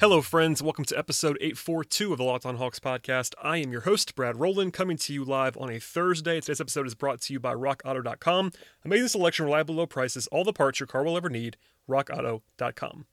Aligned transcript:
Hello, 0.00 0.22
friends. 0.22 0.62
Welcome 0.62 0.86
to 0.86 0.96
episode 0.96 1.36
842 1.42 2.12
of 2.12 2.16
the 2.16 2.24
Locked 2.24 2.46
On 2.46 2.56
Hawks 2.56 2.78
podcast. 2.78 3.34
I 3.42 3.58
am 3.58 3.70
your 3.70 3.82
host, 3.82 4.14
Brad 4.14 4.40
Rowland, 4.40 4.72
coming 4.72 4.96
to 4.96 5.12
you 5.12 5.26
live 5.26 5.58
on 5.58 5.68
a 5.68 5.78
Thursday. 5.78 6.40
Today's 6.40 6.58
episode 6.58 6.86
is 6.86 6.94
brought 6.94 7.20
to 7.20 7.34
you 7.34 7.38
by 7.38 7.52
RockAuto.com. 7.52 8.52
Amazing 8.82 9.08
selection, 9.08 9.44
reliable 9.44 9.74
low 9.74 9.84
prices, 9.84 10.26
all 10.28 10.42
the 10.42 10.54
parts 10.54 10.80
your 10.80 10.86
car 10.86 11.04
will 11.04 11.18
ever 11.18 11.28
need. 11.28 11.58
RockAuto.com. 11.86 13.04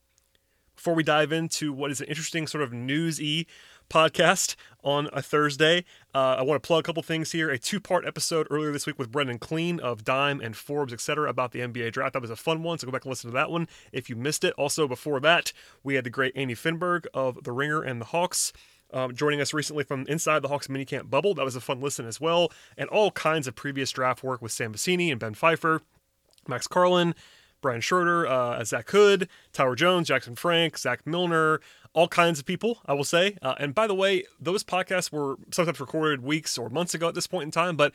Before 0.78 0.94
we 0.94 1.04
dive 1.04 1.34
into 1.34 1.74
what 1.74 1.92
is 1.92 2.00
an 2.00 2.08
interesting 2.08 2.48
sort 2.48 2.64
of 2.64 2.72
newsy 2.72 3.48
podcast 3.90 4.56
on 4.88 5.10
a 5.12 5.22
Thursday. 5.22 5.84
Uh, 6.16 6.38
I 6.40 6.44
want 6.44 6.64
to 6.64 6.66
plug 6.66 6.80
a 6.80 6.84
couple 6.84 7.04
things 7.04 7.34
here. 7.34 7.50
A 7.50 7.60
two 7.60 7.82
part 7.82 8.06
episode 8.06 8.48
earlier 8.50 8.72
this 8.72 8.88
week 8.88 8.98
with 8.98 9.12
Brendan 9.12 9.38
Clean 9.38 9.82
of 9.82 10.06
Dime 10.06 10.40
and 10.40 10.56
Forbes, 10.56 10.94
etc., 10.94 11.30
about 11.30 11.52
the 11.52 11.60
NBA 11.60 11.92
draft. 11.92 12.14
That 12.14 12.22
was 12.22 12.32
a 12.32 12.38
fun 12.38 12.64
one, 12.64 12.80
so 12.80 12.88
go 12.88 12.94
back 12.94 13.04
and 13.04 13.10
listen 13.10 13.30
to 13.30 13.34
that 13.34 13.52
one 13.52 13.68
if 13.92 14.10
you 14.10 14.16
missed 14.16 14.46
it. 14.46 14.54
Also, 14.58 14.88
before 14.88 15.20
that, 15.20 15.52
we 15.84 15.96
had 15.96 16.06
the 16.06 16.10
great 16.10 16.32
Andy 16.38 16.56
Finberg 16.56 17.06
of 17.14 17.44
The 17.44 17.52
Ringer 17.52 17.82
and 17.82 18.00
the 18.00 18.06
Hawks. 18.06 18.54
Um, 18.94 19.14
joining 19.14 19.42
us 19.42 19.54
recently 19.54 19.84
from 19.84 20.06
inside 20.08 20.42
the 20.42 20.48
Hawks 20.48 20.68
minicamp 20.68 21.10
bubble. 21.10 21.34
That 21.34 21.44
was 21.44 21.58
a 21.58 21.62
fun 21.62 21.82
listen 21.82 22.08
as 22.08 22.22
well. 22.22 22.54
And 22.78 22.88
all 22.88 23.12
kinds 23.12 23.46
of 23.46 23.56
previous 23.56 23.92
draft 23.92 24.24
work 24.24 24.42
with 24.42 24.54
Sam 24.54 24.72
Vecenie 24.72 25.12
and 25.12 25.20
Ben 25.20 25.34
Pfeiffer, 25.34 25.82
Max 26.48 26.66
Carlin, 26.68 27.14
Brian 27.62 27.82
Schroeder, 27.82 28.28
uh, 28.28 28.64
Zach 28.64 28.90
Hood, 28.90 29.30
Tyler 29.54 29.76
Jones, 29.76 30.08
Jackson 30.08 30.36
Frank, 30.36 30.78
Zach 30.78 31.06
Milner, 31.06 31.60
all 31.94 32.08
kinds 32.08 32.40
of 32.40 32.46
people, 32.46 32.80
I 32.86 32.94
will 32.94 33.04
say. 33.04 33.38
Uh, 33.42 33.56
and 33.60 33.74
by 33.74 33.88
the 33.88 33.96
way, 33.96 34.24
those 34.40 34.64
podcasts 34.64 35.12
were 35.12 35.38
sometimes 35.52 35.80
recorded 35.80 36.24
weeks 36.24 36.58
or 36.58 36.70
months 36.70 36.94
ago 36.94 37.08
at 37.08 37.16
this 37.16 37.28
point 37.28 37.46
in 37.46 37.52
time, 37.52 37.76
but 37.76 37.94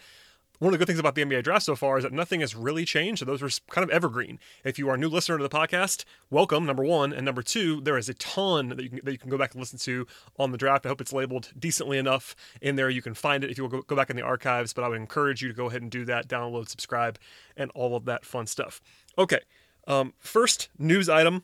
one 0.63 0.73
of 0.73 0.79
the 0.79 0.79
good 0.79 0.87
things 0.87 1.01
about 1.01 1.17
the 1.17 1.25
NBA 1.25 1.43
draft 1.43 1.65
so 1.65 1.75
far 1.75 1.99
is 1.99 2.05
that 2.05 2.13
nothing 2.13 2.41
has 2.41 2.55
really 2.55 2.85
changed. 2.85 3.19
So 3.19 3.25
those 3.25 3.43
were 3.43 3.51
kind 3.71 3.83
of 3.83 3.91
evergreen. 3.91 4.39
If 4.63 4.79
you 4.79 4.89
are 4.91 4.95
a 4.95 4.97
new 4.97 5.09
listener 5.09 5.37
to 5.37 5.43
the 5.43 5.51
podcast, 5.51 6.05
welcome, 6.31 6.65
number 6.67 6.85
one. 6.85 7.13
And 7.13 7.25
number 7.25 7.43
two, 7.43 7.81
there 7.81 7.99
is 7.99 8.09
a 8.09 8.15
ton 8.15 8.69
that 8.69 8.81
you 8.81 8.89
can, 8.89 9.01
that 9.03 9.11
you 9.11 9.19
can 9.19 9.29
go 9.29 9.37
back 9.37 9.55
and 9.55 9.61
listen 9.61 9.81
to 9.81 10.07
on 10.39 10.53
the 10.53 10.57
draft. 10.57 10.87
I 10.87 10.91
hope 10.91 11.01
it's 11.01 11.13
labeled 11.13 11.51
decently 11.59 11.99
enough 11.99 12.37
in 12.61 12.77
there. 12.77 12.89
You 12.89 13.03
can 13.03 13.13
find 13.13 13.43
it 13.43 13.51
if 13.51 13.59
you 13.59 13.67
will 13.67 13.83
go 13.83 13.97
back 13.97 14.09
in 14.09 14.15
the 14.15 14.23
archives, 14.23 14.73
but 14.73 14.85
I 14.85 14.89
would 14.89 14.99
encourage 14.99 15.43
you 15.43 15.49
to 15.49 15.55
go 15.55 15.67
ahead 15.67 15.83
and 15.83 15.91
do 15.91 16.05
that, 16.05 16.29
download, 16.29 16.69
subscribe, 16.69 17.19
and 17.57 17.73
all 17.75 17.97
of 17.97 18.05
that 18.05 18.25
fun 18.25 18.47
stuff. 18.47 18.81
Okay, 19.19 19.41
um, 19.89 20.15
first 20.21 20.69
news 20.79 21.09
item 21.09 21.43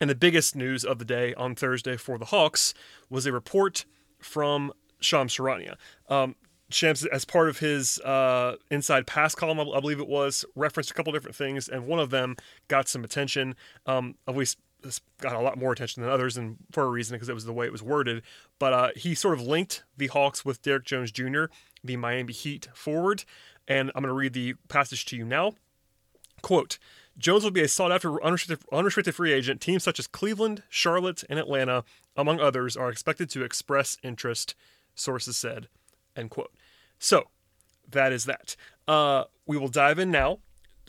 and 0.00 0.08
the 0.08 0.14
biggest 0.14 0.54
news 0.54 0.84
of 0.84 1.00
the 1.00 1.04
day 1.04 1.34
on 1.34 1.56
Thursday 1.56 1.96
for 1.96 2.18
the 2.18 2.26
Hawks 2.26 2.72
was 3.10 3.26
a 3.26 3.32
report 3.32 3.84
from 4.20 4.72
Shams 5.00 5.36
Charania. 5.36 5.74
Um, 6.08 6.36
Shams, 6.70 7.04
as 7.06 7.24
part 7.24 7.48
of 7.48 7.58
his 7.58 7.98
uh, 8.00 8.56
inside 8.70 9.06
pass 9.06 9.34
column, 9.34 9.58
I 9.58 9.80
believe 9.80 10.00
it 10.00 10.08
was, 10.08 10.44
referenced 10.54 10.90
a 10.90 10.94
couple 10.94 11.12
different 11.12 11.36
things, 11.36 11.68
and 11.68 11.86
one 11.86 11.98
of 11.98 12.10
them 12.10 12.36
got 12.68 12.88
some 12.88 13.04
attention. 13.04 13.54
Um, 13.86 14.16
at 14.26 14.36
least 14.36 14.58
got 15.20 15.34
a 15.34 15.40
lot 15.40 15.58
more 15.58 15.72
attention 15.72 16.02
than 16.02 16.12
others, 16.12 16.36
and 16.36 16.56
for 16.70 16.84
a 16.84 16.88
reason 16.88 17.14
because 17.14 17.28
it 17.28 17.34
was 17.34 17.44
the 17.44 17.52
way 17.52 17.66
it 17.66 17.72
was 17.72 17.82
worded. 17.82 18.22
But 18.58 18.72
uh, 18.72 18.88
he 18.96 19.14
sort 19.14 19.34
of 19.34 19.46
linked 19.46 19.82
the 19.96 20.08
Hawks 20.08 20.44
with 20.44 20.62
Derrick 20.62 20.84
Jones 20.84 21.10
Jr., 21.10 21.44
the 21.82 21.96
Miami 21.96 22.32
Heat 22.32 22.68
forward, 22.74 23.24
and 23.66 23.90
I'm 23.94 24.02
going 24.02 24.12
to 24.12 24.18
read 24.18 24.34
the 24.34 24.54
passage 24.68 25.04
to 25.06 25.16
you 25.16 25.24
now. 25.24 25.54
Quote. 26.42 26.78
Jones 27.16 27.42
will 27.42 27.50
be 27.50 27.62
a 27.62 27.68
sought 27.68 27.90
after 27.90 28.22
unrestricted 28.22 29.14
free 29.14 29.32
agent. 29.32 29.60
Teams 29.60 29.82
such 29.82 29.98
as 29.98 30.06
Cleveland, 30.06 30.62
Charlotte, 30.68 31.24
and 31.28 31.36
Atlanta, 31.36 31.82
among 32.16 32.38
others, 32.38 32.76
are 32.76 32.90
expected 32.90 33.28
to 33.30 33.42
express 33.42 33.98
interest, 34.04 34.54
sources 34.94 35.36
said. 35.36 35.66
End 36.16 36.30
quote. 36.30 36.52
So, 36.98 37.28
that 37.90 38.12
is 38.12 38.24
that. 38.24 38.56
Uh, 38.86 39.24
we 39.46 39.56
will 39.56 39.68
dive 39.68 39.98
in 39.98 40.10
now 40.10 40.38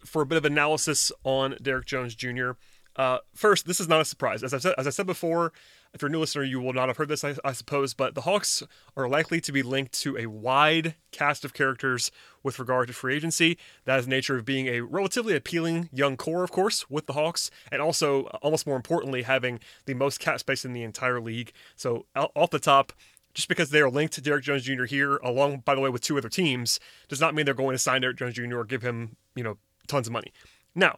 for 0.05 0.21
a 0.21 0.25
bit 0.25 0.37
of 0.37 0.45
analysis 0.45 1.11
on 1.23 1.55
Derrick 1.61 1.85
Jones 1.85 2.15
Jr. 2.15 2.51
Uh, 2.95 3.19
first, 3.33 3.65
this 3.65 3.79
is 3.79 3.87
not 3.87 4.01
a 4.01 4.05
surprise. 4.05 4.43
As 4.43 4.53
I 4.53 4.57
said, 4.57 4.73
as 4.77 4.85
I 4.85 4.89
said 4.89 5.05
before, 5.05 5.53
if 5.93 6.01
you're 6.01 6.09
a 6.09 6.11
new 6.11 6.19
listener, 6.19 6.43
you 6.43 6.59
will 6.59 6.73
not 6.73 6.87
have 6.87 6.97
heard 6.97 7.07
this, 7.07 7.23
I, 7.23 7.35
I, 7.43 7.53
suppose, 7.53 7.93
but 7.93 8.13
the 8.13 8.21
Hawks 8.21 8.61
are 8.95 9.07
likely 9.07 9.41
to 9.41 9.51
be 9.51 9.63
linked 9.63 9.93
to 10.01 10.17
a 10.17 10.27
wide 10.27 10.95
cast 11.11 11.43
of 11.45 11.53
characters 11.53 12.11
with 12.43 12.59
regard 12.59 12.87
to 12.87 12.93
free 12.93 13.15
agency. 13.15 13.57
That 13.85 13.99
is 13.99 14.05
the 14.05 14.11
nature 14.11 14.37
of 14.37 14.45
being 14.45 14.67
a 14.67 14.81
relatively 14.81 15.35
appealing 15.35 15.89
young 15.91 16.17
core, 16.17 16.43
of 16.43 16.51
course, 16.51 16.89
with 16.89 17.05
the 17.07 17.13
Hawks, 17.13 17.49
and 17.71 17.81
also, 17.81 18.23
almost 18.41 18.67
more 18.67 18.75
importantly, 18.75 19.23
having 19.23 19.59
the 19.85 19.93
most 19.93 20.19
cap 20.19 20.39
space 20.39 20.63
in 20.63 20.73
the 20.73 20.83
entire 20.83 21.19
league. 21.19 21.53
So, 21.75 22.05
off 22.15 22.51
the 22.51 22.59
top, 22.59 22.93
just 23.33 23.47
because 23.47 23.69
they 23.69 23.81
are 23.81 23.89
linked 23.89 24.13
to 24.15 24.21
Derrick 24.21 24.43
Jones 24.43 24.63
Jr. 24.63 24.85
here, 24.85 25.17
along, 25.17 25.59
by 25.59 25.75
the 25.75 25.81
way, 25.81 25.89
with 25.89 26.01
two 26.01 26.17
other 26.17 26.29
teams, 26.29 26.79
does 27.07 27.21
not 27.21 27.35
mean 27.35 27.45
they're 27.45 27.53
going 27.53 27.73
to 27.73 27.79
sign 27.79 28.01
Derrick 28.01 28.17
Jones 28.17 28.35
Jr. 28.35 28.57
or 28.57 28.65
give 28.65 28.81
him, 28.81 29.15
you 29.35 29.43
know, 29.43 29.57
tons 29.87 30.07
of 30.07 30.13
money. 30.13 30.31
Now, 30.75 30.97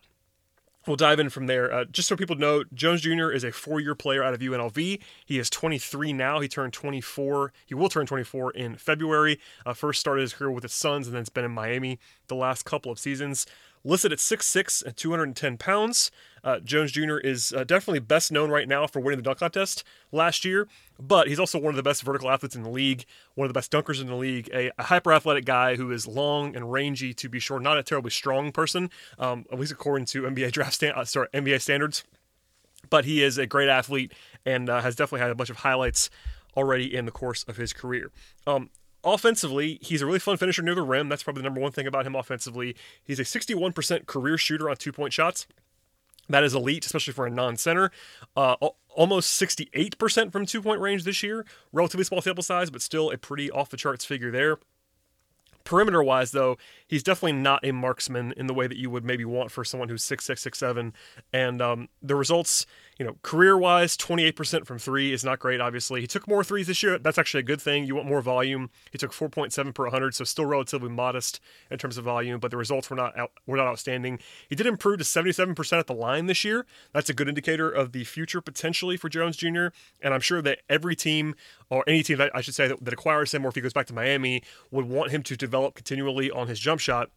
We'll 0.87 0.95
dive 0.95 1.19
in 1.19 1.29
from 1.29 1.45
there. 1.45 1.71
Uh, 1.71 1.85
just 1.85 2.07
so 2.07 2.15
people 2.15 2.35
know, 2.35 2.63
Jones 2.73 3.01
Jr. 3.01 3.29
is 3.29 3.43
a 3.43 3.51
four 3.51 3.79
year 3.79 3.93
player 3.93 4.23
out 4.23 4.33
of 4.33 4.39
UNLV. 4.39 4.99
He 5.25 5.39
is 5.39 5.49
23 5.49 6.11
now. 6.11 6.39
He 6.39 6.47
turned 6.47 6.73
24. 6.73 7.53
He 7.67 7.75
will 7.75 7.87
turn 7.87 8.07
24 8.07 8.51
in 8.51 8.75
February. 8.77 9.39
Uh, 9.63 9.73
first 9.73 9.99
started 9.99 10.21
his 10.21 10.33
career 10.33 10.49
with 10.49 10.63
the 10.63 10.69
Suns 10.69 11.05
and 11.05 11.15
then 11.15 11.21
it's 11.21 11.29
been 11.29 11.45
in 11.45 11.51
Miami 11.51 11.99
the 12.27 12.35
last 12.35 12.65
couple 12.65 12.91
of 12.91 12.97
seasons. 12.97 13.45
Listed 13.83 14.11
at 14.11 14.17
6'6 14.17 14.83
and 14.83 14.97
210 14.97 15.57
pounds. 15.57 16.09
Uh, 16.43 16.59
Jones 16.59 16.91
Jr. 16.91 17.17
is 17.17 17.53
uh, 17.53 17.63
definitely 17.63 17.99
best 17.99 18.31
known 18.31 18.49
right 18.49 18.67
now 18.67 18.87
for 18.87 18.99
winning 18.99 19.17
the 19.17 19.23
dunk 19.23 19.39
contest 19.39 19.83
last 20.11 20.43
year, 20.43 20.67
but 20.99 21.27
he's 21.27 21.39
also 21.39 21.59
one 21.59 21.71
of 21.71 21.75
the 21.75 21.83
best 21.83 22.03
vertical 22.03 22.29
athletes 22.29 22.55
in 22.55 22.63
the 22.63 22.69
league, 22.69 23.05
one 23.35 23.45
of 23.45 23.49
the 23.49 23.57
best 23.57 23.71
dunkers 23.71 24.01
in 24.01 24.07
the 24.07 24.15
league, 24.15 24.49
a, 24.53 24.71
a 24.77 24.83
hyper 24.83 25.13
athletic 25.13 25.45
guy 25.45 25.75
who 25.75 25.91
is 25.91 26.07
long 26.07 26.55
and 26.55 26.71
rangy 26.71 27.13
to 27.13 27.29
be 27.29 27.39
sure, 27.39 27.59
not 27.59 27.77
a 27.77 27.83
terribly 27.83 28.11
strong 28.11 28.51
person, 28.51 28.89
um, 29.19 29.45
at 29.51 29.59
least 29.59 29.71
according 29.71 30.05
to 30.05 30.23
NBA 30.23 30.51
draft 30.53 30.73
stand, 30.73 30.95
uh, 30.95 31.05
sorry, 31.05 31.27
NBA 31.33 31.61
standards. 31.61 32.03
But 32.89 33.05
he 33.05 33.21
is 33.21 33.37
a 33.37 33.45
great 33.45 33.69
athlete 33.69 34.13
and 34.45 34.69
uh, 34.69 34.81
has 34.81 34.95
definitely 34.95 35.21
had 35.21 35.31
a 35.31 35.35
bunch 35.35 35.51
of 35.51 35.57
highlights 35.57 36.09
already 36.57 36.93
in 36.95 37.05
the 37.05 37.11
course 37.11 37.43
of 37.43 37.57
his 37.57 37.73
career. 37.73 38.11
Um, 38.47 38.69
offensively, 39.03 39.79
he's 39.81 40.01
a 40.01 40.05
really 40.05 40.19
fun 40.19 40.37
finisher 40.37 40.61
near 40.61 40.75
the 40.75 40.81
rim. 40.81 41.09
That's 41.09 41.23
probably 41.23 41.41
the 41.41 41.45
number 41.45 41.61
one 41.61 41.71
thing 41.71 41.87
about 41.87 42.05
him 42.05 42.15
offensively. 42.15 42.75
He's 43.03 43.19
a 43.19 43.23
61% 43.23 44.05
career 44.07 44.37
shooter 44.37 44.69
on 44.69 44.77
two 44.77 44.91
point 44.91 45.13
shots. 45.13 45.47
That 46.31 46.43
is 46.43 46.53
elite, 46.53 46.85
especially 46.85 47.13
for 47.13 47.25
a 47.25 47.29
non 47.29 47.57
center. 47.57 47.91
Uh, 48.35 48.55
almost 48.89 49.41
68% 49.41 50.31
from 50.31 50.45
two 50.45 50.61
point 50.61 50.81
range 50.81 51.03
this 51.03 51.23
year. 51.23 51.45
Relatively 51.71 52.03
small 52.03 52.21
sample 52.21 52.43
size, 52.43 52.69
but 52.69 52.81
still 52.81 53.11
a 53.11 53.17
pretty 53.17 53.49
off 53.51 53.69
the 53.69 53.77
charts 53.77 54.05
figure 54.05 54.31
there. 54.31 54.57
Perimeter 55.63 56.01
wise, 56.01 56.31
though, 56.31 56.57
he's 56.87 57.03
definitely 57.03 57.33
not 57.33 57.63
a 57.65 57.71
marksman 57.71 58.33
in 58.35 58.47
the 58.47 58.53
way 58.53 58.65
that 58.67 58.77
you 58.77 58.89
would 58.89 59.05
maybe 59.05 59.25
want 59.25 59.51
for 59.51 59.63
someone 59.63 59.89
who's 59.89 60.03
six 60.03 60.25
six 60.25 60.41
six 60.41 60.57
seven. 60.57 60.93
And 61.31 61.61
um, 61.61 61.89
the 62.01 62.15
results, 62.15 62.65
you 63.01 63.07
know, 63.07 63.15
career 63.23 63.57
wise, 63.57 63.97
28% 63.97 64.67
from 64.67 64.77
three 64.77 65.11
is 65.11 65.23
not 65.23 65.39
great, 65.39 65.59
obviously. 65.59 66.01
He 66.01 66.05
took 66.05 66.27
more 66.27 66.43
threes 66.43 66.67
this 66.67 66.83
year. 66.83 66.99
That's 66.99 67.17
actually 67.17 67.39
a 67.39 67.43
good 67.43 67.59
thing. 67.59 67.83
You 67.83 67.95
want 67.95 68.07
more 68.07 68.21
volume. 68.21 68.69
He 68.91 68.99
took 68.99 69.11
4.7 69.11 69.73
per 69.73 69.85
100, 69.85 70.13
so 70.13 70.23
still 70.23 70.45
relatively 70.45 70.89
modest 70.89 71.39
in 71.71 71.79
terms 71.79 71.97
of 71.97 72.03
volume, 72.03 72.39
but 72.39 72.51
the 72.51 72.57
results 72.57 72.91
were 72.91 72.95
not 72.95 73.17
out, 73.17 73.31
were 73.47 73.57
not 73.57 73.65
outstanding. 73.65 74.19
He 74.47 74.55
did 74.55 74.67
improve 74.67 74.99
to 74.99 75.03
77% 75.03 75.79
at 75.79 75.87
the 75.87 75.95
line 75.95 76.27
this 76.27 76.43
year. 76.43 76.67
That's 76.93 77.09
a 77.09 77.15
good 77.15 77.27
indicator 77.27 77.71
of 77.71 77.91
the 77.91 78.03
future 78.03 78.39
potentially 78.39 78.97
for 78.97 79.09
Jones 79.09 79.35
Jr. 79.35 79.69
And 80.03 80.13
I'm 80.13 80.21
sure 80.21 80.43
that 80.43 80.59
every 80.69 80.95
team, 80.95 81.33
or 81.71 81.83
any 81.87 82.03
team 82.03 82.21
I 82.35 82.41
should 82.41 82.53
say 82.53 82.67
that, 82.67 82.85
that 82.85 82.93
acquires 82.93 83.33
him, 83.33 83.43
or 83.43 83.47
if 83.47 83.55
he 83.55 83.61
goes 83.61 83.73
back 83.73 83.87
to 83.87 83.95
Miami, 83.95 84.43
would 84.69 84.85
want 84.85 85.09
him 85.09 85.23
to 85.23 85.35
develop 85.35 85.73
continually 85.73 86.29
on 86.29 86.47
his 86.47 86.59
jump 86.59 86.79
shot. 86.79 87.09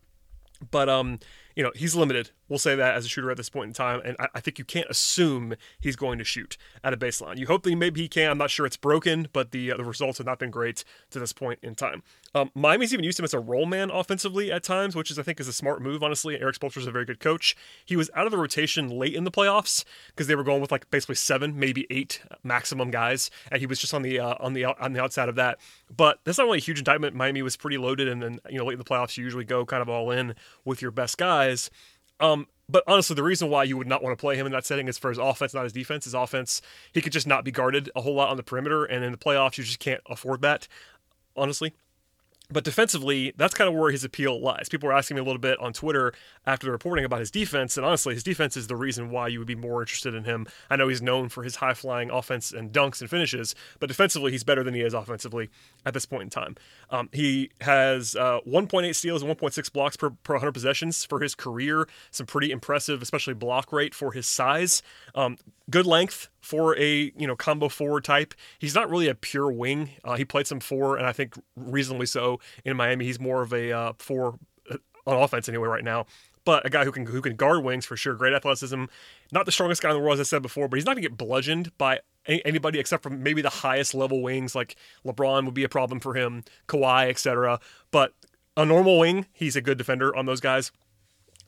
But 0.70 0.88
um, 0.88 1.18
you 1.56 1.62
know, 1.62 1.70
he's 1.74 1.94
limited. 1.94 2.30
We'll 2.48 2.58
say 2.58 2.74
that 2.74 2.94
as 2.94 3.06
a 3.06 3.08
shooter 3.08 3.30
at 3.30 3.36
this 3.36 3.48
point 3.48 3.68
in 3.68 3.72
time, 3.74 4.02
and 4.04 4.16
I, 4.18 4.28
I, 4.34 4.40
think 4.40 4.58
you 4.58 4.64
can't 4.64 4.88
assume 4.90 5.54
he's 5.80 5.96
going 5.96 6.18
to 6.18 6.24
shoot 6.24 6.58
at 6.82 6.92
a 6.92 6.96
baseline. 6.96 7.38
You 7.38 7.46
hope 7.46 7.62
that 7.62 7.74
maybe 7.74 8.02
he 8.02 8.08
can. 8.08 8.30
I'm 8.30 8.38
not 8.38 8.50
sure 8.50 8.66
it's 8.66 8.76
broken, 8.76 9.28
but 9.32 9.50
the 9.50 9.72
uh, 9.72 9.76
the 9.76 9.84
results 9.84 10.18
have 10.18 10.26
not 10.26 10.38
been 10.38 10.50
great 10.50 10.84
to 11.10 11.18
this 11.18 11.32
point 11.32 11.60
in 11.62 11.74
time. 11.74 12.02
Um, 12.34 12.50
Miami's 12.54 12.92
even 12.92 13.04
used 13.04 13.18
him 13.18 13.24
as 13.24 13.32
a 13.32 13.38
role 13.38 13.66
man 13.66 13.90
offensively 13.90 14.52
at 14.52 14.62
times, 14.62 14.94
which 14.94 15.10
is 15.10 15.18
I 15.18 15.22
think 15.22 15.40
is 15.40 15.48
a 15.48 15.52
smart 15.52 15.80
move. 15.80 16.02
Honestly, 16.02 16.38
Erik 16.40 16.58
Spoelstra 16.58 16.78
is 16.78 16.86
a 16.86 16.90
very 16.90 17.04
good 17.04 17.20
coach. 17.20 17.56
He 17.84 17.96
was 17.96 18.10
out 18.14 18.26
of 18.26 18.32
the 18.32 18.38
rotation 18.38 18.88
late 18.88 19.14
in 19.14 19.24
the 19.24 19.30
playoffs 19.30 19.84
because 20.08 20.26
they 20.26 20.34
were 20.34 20.44
going 20.44 20.60
with 20.60 20.72
like 20.72 20.90
basically 20.90 21.14
seven, 21.14 21.58
maybe 21.58 21.86
eight 21.88 22.20
maximum 22.42 22.90
guys, 22.90 23.30
and 23.50 23.60
he 23.60 23.66
was 23.66 23.78
just 23.78 23.94
on 23.94 24.02
the 24.02 24.18
uh, 24.18 24.34
on 24.40 24.52
the 24.52 24.64
on 24.64 24.92
the 24.92 25.02
outside 25.02 25.28
of 25.28 25.36
that. 25.36 25.58
But 25.94 26.18
that's 26.24 26.38
not 26.38 26.44
really 26.44 26.58
a 26.58 26.62
huge 26.62 26.78
indictment. 26.78 27.14
Miami 27.14 27.42
was 27.42 27.56
pretty 27.56 27.78
loaded, 27.78 28.08
and 28.08 28.22
then 28.22 28.38
you 28.50 28.58
know 28.58 28.66
late 28.66 28.74
in 28.74 28.78
the 28.78 28.84
playoffs 28.84 29.16
you 29.16 29.24
usually 29.24 29.44
go 29.44 29.64
kind 29.64 29.80
of 29.80 29.88
all 29.88 30.10
in 30.10 30.34
with 30.64 30.82
your 30.82 30.90
best 30.90 31.16
guys. 31.44 31.70
Um, 32.20 32.46
but 32.68 32.84
honestly, 32.86 33.14
the 33.14 33.22
reason 33.22 33.50
why 33.50 33.64
you 33.64 33.76
would 33.76 33.86
not 33.86 34.02
want 34.02 34.16
to 34.16 34.20
play 34.20 34.36
him 34.36 34.46
in 34.46 34.52
that 34.52 34.64
setting 34.64 34.88
is 34.88 34.96
for 34.96 35.10
his 35.10 35.18
offense, 35.18 35.52
not 35.52 35.64
his 35.64 35.72
defense. 35.72 36.04
His 36.04 36.14
offense, 36.14 36.62
he 36.92 37.00
could 37.00 37.12
just 37.12 37.26
not 37.26 37.44
be 37.44 37.50
guarded 37.50 37.90
a 37.94 38.00
whole 38.00 38.14
lot 38.14 38.30
on 38.30 38.36
the 38.36 38.42
perimeter, 38.42 38.84
and 38.84 39.04
in 39.04 39.12
the 39.12 39.18
playoffs, 39.18 39.58
you 39.58 39.64
just 39.64 39.80
can't 39.80 40.00
afford 40.08 40.40
that, 40.42 40.66
honestly. 41.36 41.74
But 42.54 42.62
defensively, 42.62 43.32
that's 43.36 43.52
kind 43.52 43.66
of 43.66 43.74
where 43.74 43.90
his 43.90 44.04
appeal 44.04 44.40
lies. 44.40 44.68
People 44.68 44.86
were 44.86 44.92
asking 44.92 45.16
me 45.16 45.20
a 45.20 45.24
little 45.24 45.40
bit 45.40 45.58
on 45.58 45.72
Twitter 45.72 46.12
after 46.46 46.66
the 46.66 46.70
reporting 46.70 47.04
about 47.04 47.18
his 47.18 47.32
defense, 47.32 47.76
and 47.76 47.84
honestly, 47.84 48.14
his 48.14 48.22
defense 48.22 48.56
is 48.56 48.68
the 48.68 48.76
reason 48.76 49.10
why 49.10 49.26
you 49.26 49.40
would 49.40 49.48
be 49.48 49.56
more 49.56 49.82
interested 49.82 50.14
in 50.14 50.22
him. 50.22 50.46
I 50.70 50.76
know 50.76 50.86
he's 50.86 51.02
known 51.02 51.30
for 51.30 51.42
his 51.42 51.56
high 51.56 51.74
flying 51.74 52.10
offense 52.10 52.52
and 52.52 52.72
dunks 52.72 53.00
and 53.00 53.10
finishes, 53.10 53.56
but 53.80 53.88
defensively, 53.88 54.30
he's 54.30 54.44
better 54.44 54.62
than 54.62 54.72
he 54.72 54.82
is 54.82 54.94
offensively 54.94 55.50
at 55.84 55.94
this 55.94 56.06
point 56.06 56.22
in 56.22 56.30
time. 56.30 56.54
Um, 56.90 57.08
he 57.12 57.50
has 57.60 58.14
uh, 58.14 58.38
1.8 58.46 58.94
steals 58.94 59.24
and 59.24 59.36
1.6 59.36 59.72
blocks 59.72 59.96
per, 59.96 60.10
per 60.10 60.34
100 60.34 60.52
possessions 60.52 61.04
for 61.04 61.18
his 61.18 61.34
career. 61.34 61.88
Some 62.12 62.26
pretty 62.26 62.52
impressive, 62.52 63.02
especially 63.02 63.34
block 63.34 63.72
rate 63.72 63.96
for 63.96 64.12
his 64.12 64.28
size. 64.28 64.80
Um, 65.16 65.38
good 65.70 65.86
length 65.86 66.28
for 66.44 66.76
a 66.78 67.12
you 67.16 67.26
know 67.26 67.34
combo 67.34 67.68
forward 67.68 68.04
type. 68.04 68.34
He's 68.58 68.74
not 68.74 68.90
really 68.90 69.08
a 69.08 69.14
pure 69.14 69.50
wing. 69.50 69.90
Uh, 70.04 70.16
he 70.16 70.24
played 70.24 70.46
some 70.46 70.60
four, 70.60 70.96
and 70.96 71.06
I 71.06 71.12
think 71.12 71.34
reasonably 71.56 72.06
so 72.06 72.38
in 72.64 72.76
Miami. 72.76 73.06
He's 73.06 73.18
more 73.18 73.42
of 73.42 73.52
a 73.52 73.72
uh, 73.72 73.92
four 73.98 74.38
uh, 74.70 74.76
on 75.06 75.22
offense 75.22 75.48
anyway 75.48 75.68
right 75.68 75.84
now. 75.84 76.06
But 76.44 76.66
a 76.66 76.70
guy 76.70 76.84
who 76.84 76.92
can 76.92 77.06
who 77.06 77.22
can 77.22 77.36
guard 77.36 77.64
wings 77.64 77.86
for 77.86 77.96
sure. 77.96 78.14
Great 78.14 78.34
athleticism. 78.34 78.84
Not 79.32 79.46
the 79.46 79.52
strongest 79.52 79.82
guy 79.82 79.90
in 79.90 79.96
the 79.96 80.02
world, 80.02 80.14
as 80.14 80.20
I 80.20 80.28
said 80.28 80.42
before, 80.42 80.68
but 80.68 80.76
he's 80.76 80.84
not 80.84 80.92
gonna 80.92 81.00
get 81.00 81.16
bludgeoned 81.16 81.76
by 81.78 82.00
anybody 82.26 82.78
except 82.78 83.02
for 83.02 83.10
maybe 83.10 83.42
the 83.42 83.48
highest 83.48 83.94
level 83.94 84.22
wings. 84.22 84.54
Like 84.54 84.76
LeBron 85.06 85.46
would 85.46 85.54
be 85.54 85.64
a 85.64 85.68
problem 85.68 86.00
for 86.00 86.14
him, 86.14 86.44
Kawhi, 86.68 87.08
etc. 87.08 87.58
But 87.90 88.12
a 88.56 88.66
normal 88.66 88.98
wing, 88.98 89.26
he's 89.32 89.56
a 89.56 89.62
good 89.62 89.78
defender 89.78 90.14
on 90.14 90.26
those 90.26 90.40
guys. 90.40 90.70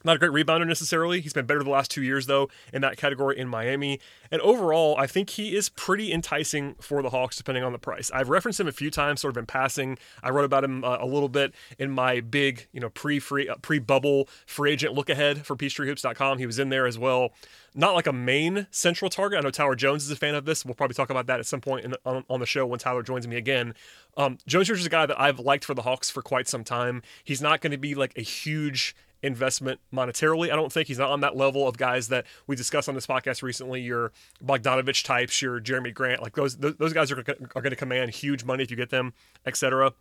Not 0.04 0.16
a 0.16 0.18
great 0.18 0.46
rebounder 0.46 0.66
necessarily. 0.66 1.20
He's 1.20 1.32
been 1.32 1.46
better 1.46 1.62
the 1.62 1.70
last 1.70 1.90
two 1.90 2.02
years, 2.02 2.26
though, 2.26 2.48
in 2.72 2.82
that 2.82 2.96
category 2.96 3.38
in 3.38 3.48
Miami. 3.48 3.98
And 4.30 4.40
overall, 4.42 4.96
I 4.98 5.06
think 5.06 5.30
he 5.30 5.56
is 5.56 5.68
pretty 5.68 6.12
enticing 6.12 6.74
for 6.80 7.02
the 7.02 7.10
Hawks, 7.10 7.36
depending 7.36 7.64
on 7.64 7.72
the 7.72 7.78
price. 7.78 8.10
I've 8.12 8.28
referenced 8.28 8.60
him 8.60 8.68
a 8.68 8.72
few 8.72 8.90
times, 8.90 9.20
sort 9.20 9.34
of 9.34 9.38
in 9.38 9.46
passing. 9.46 9.98
I 10.22 10.30
wrote 10.30 10.44
about 10.44 10.64
him 10.64 10.84
uh, 10.84 10.98
a 11.00 11.06
little 11.06 11.28
bit 11.28 11.54
in 11.78 11.90
my 11.90 12.20
big, 12.20 12.68
you 12.72 12.80
know, 12.80 12.90
pre-free, 12.90 13.48
uh, 13.48 13.56
pre-bubble 13.56 14.28
free 14.46 14.72
agent 14.72 14.94
look 14.94 15.10
ahead 15.10 15.44
for 15.44 15.56
PeachtreeHoops.com. 15.56 16.38
He 16.38 16.46
was 16.46 16.58
in 16.58 16.68
there 16.68 16.86
as 16.86 16.98
well. 16.98 17.32
Not 17.74 17.94
like 17.94 18.06
a 18.06 18.12
main 18.12 18.66
central 18.70 19.10
target. 19.10 19.38
I 19.38 19.42
know 19.42 19.50
Tyler 19.50 19.74
Jones 19.74 20.04
is 20.04 20.10
a 20.10 20.16
fan 20.16 20.34
of 20.34 20.46
this. 20.46 20.64
We'll 20.64 20.74
probably 20.74 20.94
talk 20.94 21.10
about 21.10 21.26
that 21.26 21.40
at 21.40 21.46
some 21.46 21.60
point 21.60 21.90
the, 21.90 21.98
on, 22.06 22.24
on, 22.30 22.40
the 22.40 22.46
show 22.46 22.64
when 22.64 22.78
Tyler 22.78 23.02
joins 23.02 23.28
me 23.28 23.36
again. 23.36 23.74
Um, 24.16 24.38
Jones 24.46 24.70
is 24.70 24.86
a 24.86 24.90
guy 24.90 25.04
that 25.04 25.20
I've 25.20 25.38
liked 25.38 25.64
for 25.64 25.74
the 25.74 25.82
Hawks 25.82 26.08
for 26.08 26.22
quite 26.22 26.48
some 26.48 26.64
time. 26.64 27.02
He's 27.22 27.42
not 27.42 27.60
going 27.60 27.72
to 27.72 27.78
be 27.78 27.94
like 27.94 28.16
a 28.16 28.22
huge 28.22 28.96
investment 29.22 29.80
monetarily. 29.92 30.52
I 30.52 30.56
don't 30.56 30.72
think 30.72 30.88
he's 30.88 30.98
not 30.98 31.10
on 31.10 31.20
that 31.20 31.36
level 31.36 31.66
of 31.66 31.76
guys 31.76 32.08
that 32.08 32.26
we 32.46 32.56
discussed 32.56 32.88
on 32.88 32.94
this 32.94 33.06
podcast 33.06 33.42
recently. 33.42 33.80
Your 33.80 34.12
Bogdanovich 34.44 35.04
types, 35.04 35.40
your 35.42 35.60
Jerami 35.60 35.92
Grant, 35.92 36.22
like 36.22 36.34
those 36.34 36.56
those 36.56 36.92
guys 36.92 37.10
are, 37.10 37.18
are 37.18 37.62
going 37.62 37.70
to 37.70 37.76
command 37.76 38.10
huge 38.10 38.44
money 38.44 38.62
if 38.62 38.70
you 38.70 38.76
get 38.76 38.90
them, 38.90 39.14
etc. 39.44 39.92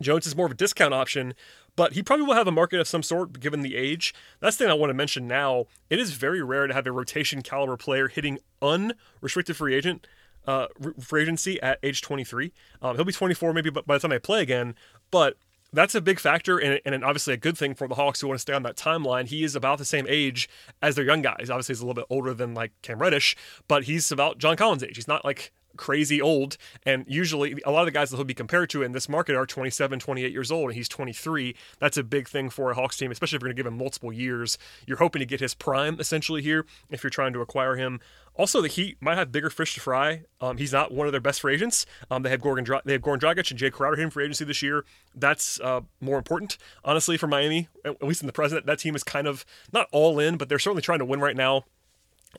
Jones 0.00 0.26
is 0.26 0.34
more 0.34 0.46
of 0.46 0.52
a 0.52 0.56
discount 0.56 0.94
option, 0.94 1.34
but 1.76 1.92
he 1.92 2.02
probably 2.02 2.26
will 2.26 2.34
have 2.34 2.48
a 2.48 2.52
market 2.52 2.80
of 2.80 2.88
some 2.88 3.02
sort 3.02 3.38
given 3.38 3.62
the 3.62 3.76
age. 3.76 4.14
That's 4.40 4.56
the 4.56 4.64
thing 4.64 4.70
I 4.70 4.74
want 4.74 4.90
to 4.90 4.94
mention 4.94 5.28
now. 5.28 5.66
It 5.90 5.98
is 5.98 6.12
very 6.12 6.42
rare 6.42 6.66
to 6.66 6.74
have 6.74 6.86
a 6.86 6.92
rotation 6.92 7.42
caliber 7.42 7.76
player 7.76 8.08
hitting 8.08 8.38
unrestricted 8.60 9.56
free 9.56 9.74
agent 9.74 10.06
uh, 10.46 10.66
free 11.00 11.22
agency 11.22 11.60
at 11.60 11.78
age 11.82 12.02
23. 12.02 12.52
Um, 12.80 12.96
he'll 12.96 13.04
be 13.04 13.12
24 13.12 13.52
maybe 13.52 13.70
by 13.70 13.82
the 13.86 13.98
time 13.98 14.12
I 14.12 14.18
play 14.18 14.42
again, 14.42 14.74
but 15.10 15.36
that's 15.72 15.94
a 15.94 16.00
big 16.00 16.20
factor 16.20 16.58
and, 16.58 16.80
and 16.84 17.04
obviously 17.04 17.34
a 17.34 17.38
good 17.38 17.56
thing 17.56 17.74
for 17.74 17.88
the 17.88 17.94
Hawks 17.94 18.20
who 18.20 18.28
want 18.28 18.38
to 18.38 18.42
stay 18.42 18.52
on 18.52 18.62
that 18.64 18.76
timeline. 18.76 19.26
He 19.26 19.44
is 19.44 19.56
about 19.56 19.78
the 19.78 19.84
same 19.84 20.06
age 20.08 20.48
as 20.80 20.96
their 20.96 21.04
young 21.04 21.22
guys. 21.22 21.48
Obviously, 21.50 21.74
he's 21.74 21.80
a 21.80 21.86
little 21.86 21.94
bit 21.94 22.06
older 22.10 22.34
than 22.34 22.54
like 22.54 22.72
Cam 22.82 22.98
Reddish, 22.98 23.36
but 23.68 23.84
he's 23.84 24.10
about 24.12 24.38
John 24.38 24.56
Collins' 24.56 24.82
age. 24.82 24.96
He's 24.96 25.08
not 25.08 25.24
like 25.24 25.52
crazy 25.76 26.20
old. 26.20 26.56
And 26.84 27.04
usually, 27.08 27.56
a 27.64 27.70
lot 27.70 27.80
of 27.80 27.86
the 27.86 27.92
guys 27.92 28.10
that 28.10 28.16
he'll 28.16 28.24
be 28.24 28.34
compared 28.34 28.70
to 28.70 28.82
in 28.82 28.92
this 28.92 29.08
market 29.08 29.36
are 29.36 29.46
27, 29.46 29.98
28 29.98 30.32
years 30.32 30.50
old, 30.50 30.70
and 30.70 30.74
he's 30.74 30.88
23. 30.88 31.54
That's 31.78 31.96
a 31.96 32.02
big 32.02 32.28
thing 32.28 32.50
for 32.50 32.70
a 32.70 32.74
Hawks 32.74 32.96
team, 32.96 33.10
especially 33.10 33.36
if 33.36 33.42
you're 33.42 33.48
going 33.48 33.56
to 33.56 33.62
give 33.62 33.66
him 33.70 33.78
multiple 33.78 34.12
years. 34.12 34.58
You're 34.86 34.98
hoping 34.98 35.20
to 35.20 35.26
get 35.26 35.40
his 35.40 35.54
prime 35.54 35.98
essentially 36.00 36.42
here 36.42 36.66
if 36.90 37.02
you're 37.02 37.10
trying 37.10 37.32
to 37.34 37.40
acquire 37.40 37.76
him. 37.76 38.00
Also, 38.34 38.62
the 38.62 38.68
Heat 38.68 38.96
might 39.00 39.18
have 39.18 39.30
bigger 39.30 39.50
fish 39.50 39.74
to 39.74 39.80
fry. 39.80 40.22
Um, 40.40 40.56
he's 40.56 40.72
not 40.72 40.90
one 40.90 41.06
of 41.06 41.12
their 41.12 41.20
best 41.20 41.42
free 41.42 41.54
agents. 41.54 41.84
Um, 42.10 42.22
they 42.22 42.30
have 42.30 42.40
Gorgon 42.40 42.64
Dra- 42.64 42.80
they 42.84 42.92
have 42.92 43.02
Goran 43.02 43.18
Dragic 43.18 43.50
and 43.50 43.60
Jae 43.60 43.70
Crowder 43.70 43.96
hitting 43.96 44.10
free 44.10 44.24
agency 44.24 44.44
this 44.44 44.62
year. 44.62 44.84
That's 45.14 45.60
uh, 45.60 45.82
more 46.00 46.16
important, 46.16 46.56
honestly, 46.84 47.18
for 47.18 47.26
Miami. 47.26 47.68
At 47.84 48.02
least 48.02 48.22
in 48.22 48.26
the 48.26 48.32
present, 48.32 48.64
that 48.64 48.78
team 48.78 48.94
is 48.94 49.04
kind 49.04 49.26
of 49.26 49.44
not 49.72 49.86
all 49.92 50.18
in, 50.18 50.38
but 50.38 50.48
they're 50.48 50.58
certainly 50.58 50.82
trying 50.82 51.00
to 51.00 51.04
win 51.04 51.20
right 51.20 51.36
now 51.36 51.64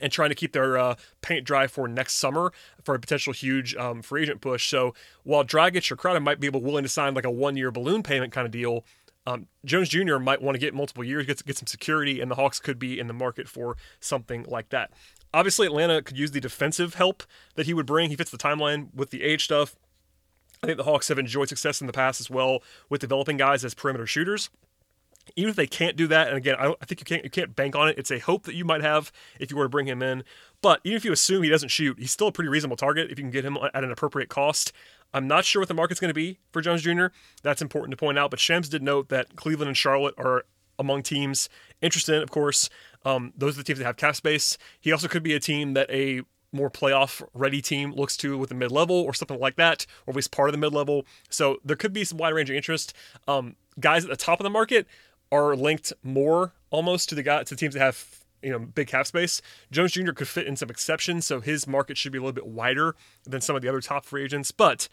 and 0.00 0.12
trying 0.12 0.28
to 0.30 0.34
keep 0.34 0.52
their 0.52 0.76
uh, 0.76 0.94
paint 1.22 1.44
dry 1.44 1.66
for 1.66 1.88
next 1.88 2.14
summer 2.14 2.52
for 2.82 2.94
a 2.94 2.98
potential 2.98 3.32
huge 3.32 3.74
um, 3.76 4.02
free 4.02 4.22
agent 4.22 4.40
push. 4.40 4.68
So 4.68 4.94
while 5.22 5.44
Dragic 5.44 5.90
or 5.90 5.96
Crowder 5.96 6.20
might 6.20 6.40
be 6.40 6.46
able 6.46 6.60
willing 6.60 6.84
to 6.84 6.88
sign 6.88 7.14
like 7.14 7.24
a 7.24 7.30
one 7.30 7.56
year 7.56 7.70
balloon 7.70 8.02
payment 8.02 8.32
kind 8.32 8.46
of 8.46 8.52
deal, 8.52 8.84
um, 9.26 9.46
Jones 9.64 9.88
Jr. 9.88 10.18
might 10.18 10.42
want 10.42 10.54
to 10.54 10.58
get 10.58 10.74
multiple 10.74 11.02
years, 11.02 11.26
get, 11.26 11.44
get 11.44 11.56
some 11.56 11.66
security, 11.66 12.20
and 12.20 12.30
the 12.30 12.34
Hawks 12.34 12.60
could 12.60 12.78
be 12.78 12.98
in 12.98 13.06
the 13.06 13.14
market 13.14 13.48
for 13.48 13.76
something 14.00 14.44
like 14.48 14.68
that. 14.68 14.90
Obviously, 15.32 15.66
Atlanta 15.66 16.02
could 16.02 16.18
use 16.18 16.30
the 16.30 16.40
defensive 16.40 16.94
help 16.94 17.24
that 17.54 17.66
he 17.66 17.74
would 17.74 17.86
bring. 17.86 18.10
He 18.10 18.16
fits 18.16 18.30
the 18.30 18.38
timeline 18.38 18.94
with 18.94 19.10
the 19.10 19.22
age 19.22 19.44
stuff. 19.44 19.76
I 20.62 20.66
think 20.66 20.76
the 20.76 20.84
Hawks 20.84 21.08
have 21.08 21.18
enjoyed 21.18 21.48
success 21.48 21.80
in 21.80 21.86
the 21.86 21.92
past 21.92 22.20
as 22.20 22.30
well 22.30 22.62
with 22.88 23.00
developing 23.00 23.36
guys 23.36 23.64
as 23.64 23.74
perimeter 23.74 24.06
shooters. 24.06 24.50
Even 25.36 25.50
if 25.50 25.56
they 25.56 25.66
can't 25.66 25.96
do 25.96 26.06
that, 26.08 26.28
and 26.28 26.36
again, 26.36 26.56
I, 26.58 26.74
I 26.80 26.84
think 26.84 27.00
you 27.00 27.04
can't 27.04 27.24
you 27.24 27.30
can't 27.30 27.56
bank 27.56 27.74
on 27.74 27.88
it. 27.88 27.98
It's 27.98 28.10
a 28.10 28.18
hope 28.18 28.44
that 28.44 28.54
you 28.54 28.64
might 28.64 28.82
have 28.82 29.10
if 29.40 29.50
you 29.50 29.56
were 29.56 29.64
to 29.64 29.68
bring 29.68 29.86
him 29.86 30.02
in. 30.02 30.24
But 30.62 30.80
even 30.84 30.96
if 30.96 31.04
you 31.04 31.12
assume 31.12 31.42
he 31.42 31.48
doesn't 31.48 31.70
shoot, 31.70 31.98
he's 31.98 32.12
still 32.12 32.28
a 32.28 32.32
pretty 32.32 32.48
reasonable 32.48 32.76
target 32.76 33.10
if 33.10 33.18
you 33.18 33.24
can 33.24 33.30
get 33.30 33.44
him 33.44 33.58
at 33.72 33.84
an 33.84 33.90
appropriate 33.90 34.28
cost. 34.28 34.72
I'm 35.12 35.28
not 35.28 35.44
sure 35.44 35.60
what 35.60 35.68
the 35.68 35.74
market's 35.74 36.00
going 36.00 36.10
to 36.10 36.14
be 36.14 36.38
for 36.50 36.60
Jones 36.60 36.82
Jr. 36.82 37.06
That's 37.42 37.62
important 37.62 37.92
to 37.92 37.96
point 37.96 38.18
out. 38.18 38.30
But 38.30 38.40
Shams 38.40 38.68
did 38.68 38.82
note 38.82 39.08
that 39.10 39.36
Cleveland 39.36 39.68
and 39.68 39.76
Charlotte 39.76 40.14
are 40.18 40.44
among 40.78 41.02
teams 41.02 41.48
interested 41.80 42.16
in, 42.16 42.22
of 42.22 42.30
course. 42.30 42.68
Um, 43.04 43.32
those 43.36 43.54
are 43.54 43.58
the 43.58 43.64
teams 43.64 43.78
that 43.78 43.84
have 43.84 43.96
cap 43.96 44.16
space. 44.16 44.58
He 44.80 44.90
also 44.90 45.06
could 45.06 45.22
be 45.22 45.34
a 45.34 45.40
team 45.40 45.74
that 45.74 45.88
a 45.90 46.22
more 46.52 46.70
playoff 46.70 47.22
ready 47.34 47.60
team 47.60 47.92
looks 47.92 48.16
to 48.18 48.38
with 48.38 48.48
the 48.48 48.54
mid 48.54 48.70
level 48.70 48.96
or 48.96 49.12
something 49.12 49.38
like 49.38 49.56
that, 49.56 49.86
or 50.06 50.12
at 50.12 50.16
least 50.16 50.30
part 50.30 50.48
of 50.48 50.52
the 50.52 50.58
mid 50.58 50.72
level. 50.72 51.04
So 51.28 51.58
there 51.64 51.76
could 51.76 51.92
be 51.92 52.04
some 52.04 52.18
wide 52.18 52.30
ranging 52.30 52.56
interest. 52.56 52.94
Um, 53.28 53.56
guys 53.78 54.04
at 54.04 54.10
the 54.10 54.16
top 54.16 54.40
of 54.40 54.44
the 54.44 54.50
market 54.50 54.86
are 55.32 55.56
linked 55.56 55.92
more 56.02 56.52
almost 56.70 57.08
to 57.08 57.14
the 57.14 57.22
guy 57.22 57.42
to 57.44 57.56
teams 57.56 57.74
that 57.74 57.80
have 57.80 58.24
you 58.42 58.50
know 58.50 58.58
big 58.58 58.88
cap 58.88 59.06
space. 59.06 59.40
Jones 59.70 59.92
Jr. 59.92 60.12
could 60.12 60.28
fit 60.28 60.46
in 60.46 60.56
some 60.56 60.70
exceptions, 60.70 61.26
so 61.26 61.40
his 61.40 61.66
market 61.66 61.96
should 61.96 62.12
be 62.12 62.18
a 62.18 62.20
little 62.20 62.32
bit 62.32 62.46
wider 62.46 62.94
than 63.24 63.40
some 63.40 63.56
of 63.56 63.62
the 63.62 63.68
other 63.68 63.80
top 63.80 64.04
free 64.04 64.24
agents. 64.24 64.50
But 64.50 64.88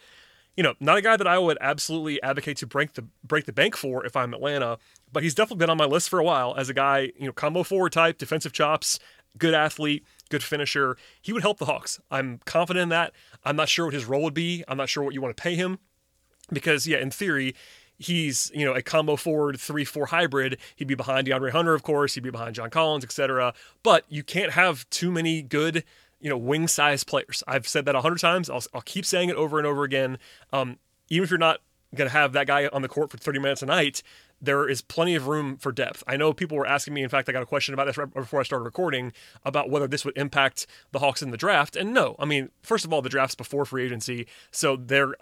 you 0.58 0.64
know, 0.64 0.74
not 0.80 0.98
a 0.98 1.02
guy 1.02 1.16
that 1.16 1.28
I 1.28 1.38
would 1.38 1.58
absolutely 1.62 2.22
advocate 2.22 2.58
to 2.58 2.68
break 2.68 2.94
the 2.94 3.06
break 3.24 3.46
the 3.46 3.54
bank 3.54 3.76
for 3.76 4.06
if 4.06 4.16
I'm 4.16 4.34
Atlanta, 4.34 4.78
but 5.12 5.24
he's 5.24 5.36
definitely 5.36 5.60
been 5.60 5.70
on 5.70 5.78
my 5.78 5.86
list 5.86 6.10
for 6.10 6.20
a 6.20 6.24
while 6.24 6.56
as 6.58 6.70
a 6.70 6.74
guy, 6.74 7.12
you 7.18 7.26
know, 7.26 7.32
combo 7.32 7.64
forward 7.64 7.94
type, 7.94 8.18
defensive 8.18 8.54
chops, 8.54 9.00
good 9.38 9.54
athlete, 9.54 10.06
good 10.30 10.44
finisher. 10.44 10.98
He 11.22 11.34
would 11.34 11.42
help 11.42 11.58
the 11.58 11.66
Hawks. 11.66 12.00
I'm 12.10 12.40
confident 12.46 12.84
in 12.84 12.90
that. 12.90 13.14
I'm 13.44 13.56
not 13.56 13.70
sure 13.70 13.86
what 13.86 13.94
his 13.94 14.06
role 14.06 14.24
would 14.24 14.34
be. 14.34 14.64
I'm 14.68 14.78
not 14.78 14.90
sure 14.90 15.04
what 15.04 15.14
you 15.14 15.22
want 15.22 15.36
to 15.36 15.42
pay 15.42 15.56
him 15.56 15.80
because 16.52 16.86
yeah, 16.88 16.98
in 16.98 17.12
theory, 17.12 17.56
he's 18.02 18.52
you 18.54 18.66
know 18.66 18.74
a 18.74 18.82
combo 18.82 19.16
forward 19.16 19.60
three 19.60 19.86
four 19.86 20.08
hybrid. 20.08 20.58
He'd 20.76 20.88
be 20.88 20.96
behind 20.96 21.28
DeAndre 21.28 21.52
Hunter, 21.52 21.74
of 21.74 21.84
course. 21.84 22.16
He'd 22.16 22.24
be 22.24 22.30
behind 22.30 22.56
John 22.56 22.70
Collins, 22.70 23.04
etc. 23.04 23.54
But 23.84 24.06
you 24.10 24.24
can't 24.24 24.54
have 24.54 24.90
too 24.90 25.12
many 25.12 25.42
good 25.42 25.84
you 26.22 26.30
know, 26.30 26.38
wing 26.38 26.68
size 26.68 27.04
players. 27.04 27.44
I've 27.48 27.68
said 27.68 27.86
that 27.86 27.96
a 27.96 28.02
hundred 28.02 28.20
times. 28.20 28.50
I'll, 28.50 28.64
I'll 28.74 28.82
keep 28.82 29.06
saying 29.06 29.30
it 29.30 29.36
over 29.36 29.58
and 29.58 29.68
over 29.68 29.84
again. 29.84 30.20
Um, 30.54 30.78
even 31.10 31.24
if 31.24 31.32
you're 31.32 31.40
not 31.40 31.62
going 31.96 32.08
to 32.08 32.14
have 32.14 32.32
that 32.34 32.48
guy 32.48 32.68
on 32.68 32.82
the 32.82 32.88
court 32.88 33.12
for 33.12 33.18
30 33.18 33.40
minutes 33.40 33.62
a 33.62 33.66
night, 33.66 34.02
there 34.42 34.68
is 34.68 34.82
plenty 34.82 35.16
of 35.16 35.28
room 35.28 35.58
for 35.58 35.72
depth. 35.72 36.04
I 36.08 36.16
know 36.16 36.32
people 36.32 36.58
were 36.58 36.66
asking 36.66 36.94
me, 36.94 37.04
in 37.04 37.10
fact, 37.10 37.28
I 37.28 37.32
got 37.32 37.44
a 37.44 37.48
question 37.48 37.74
about 37.74 37.86
this 37.86 37.98
right 37.98 38.12
before 38.12 38.40
I 38.40 38.44
started 38.44 38.64
recording 38.64 39.12
about 39.44 39.70
whether 39.70 39.88
this 39.88 40.06
would 40.06 40.18
impact 40.18 40.68
the 40.92 41.00
Hawks 41.00 41.22
in 41.22 41.32
the 41.32 41.38
draft. 41.38 41.76
And 41.76 41.94
no, 41.94 42.16
I 42.18 42.26
mean, 42.26 42.50
first 42.62 42.86
of 42.86 42.94
all, 42.94 43.02
the 43.02 43.10
draft's 43.10 43.36
before 43.36 43.66
free 43.66 43.84
agency, 43.84 44.28
so 44.52 44.76
they're 44.76 45.16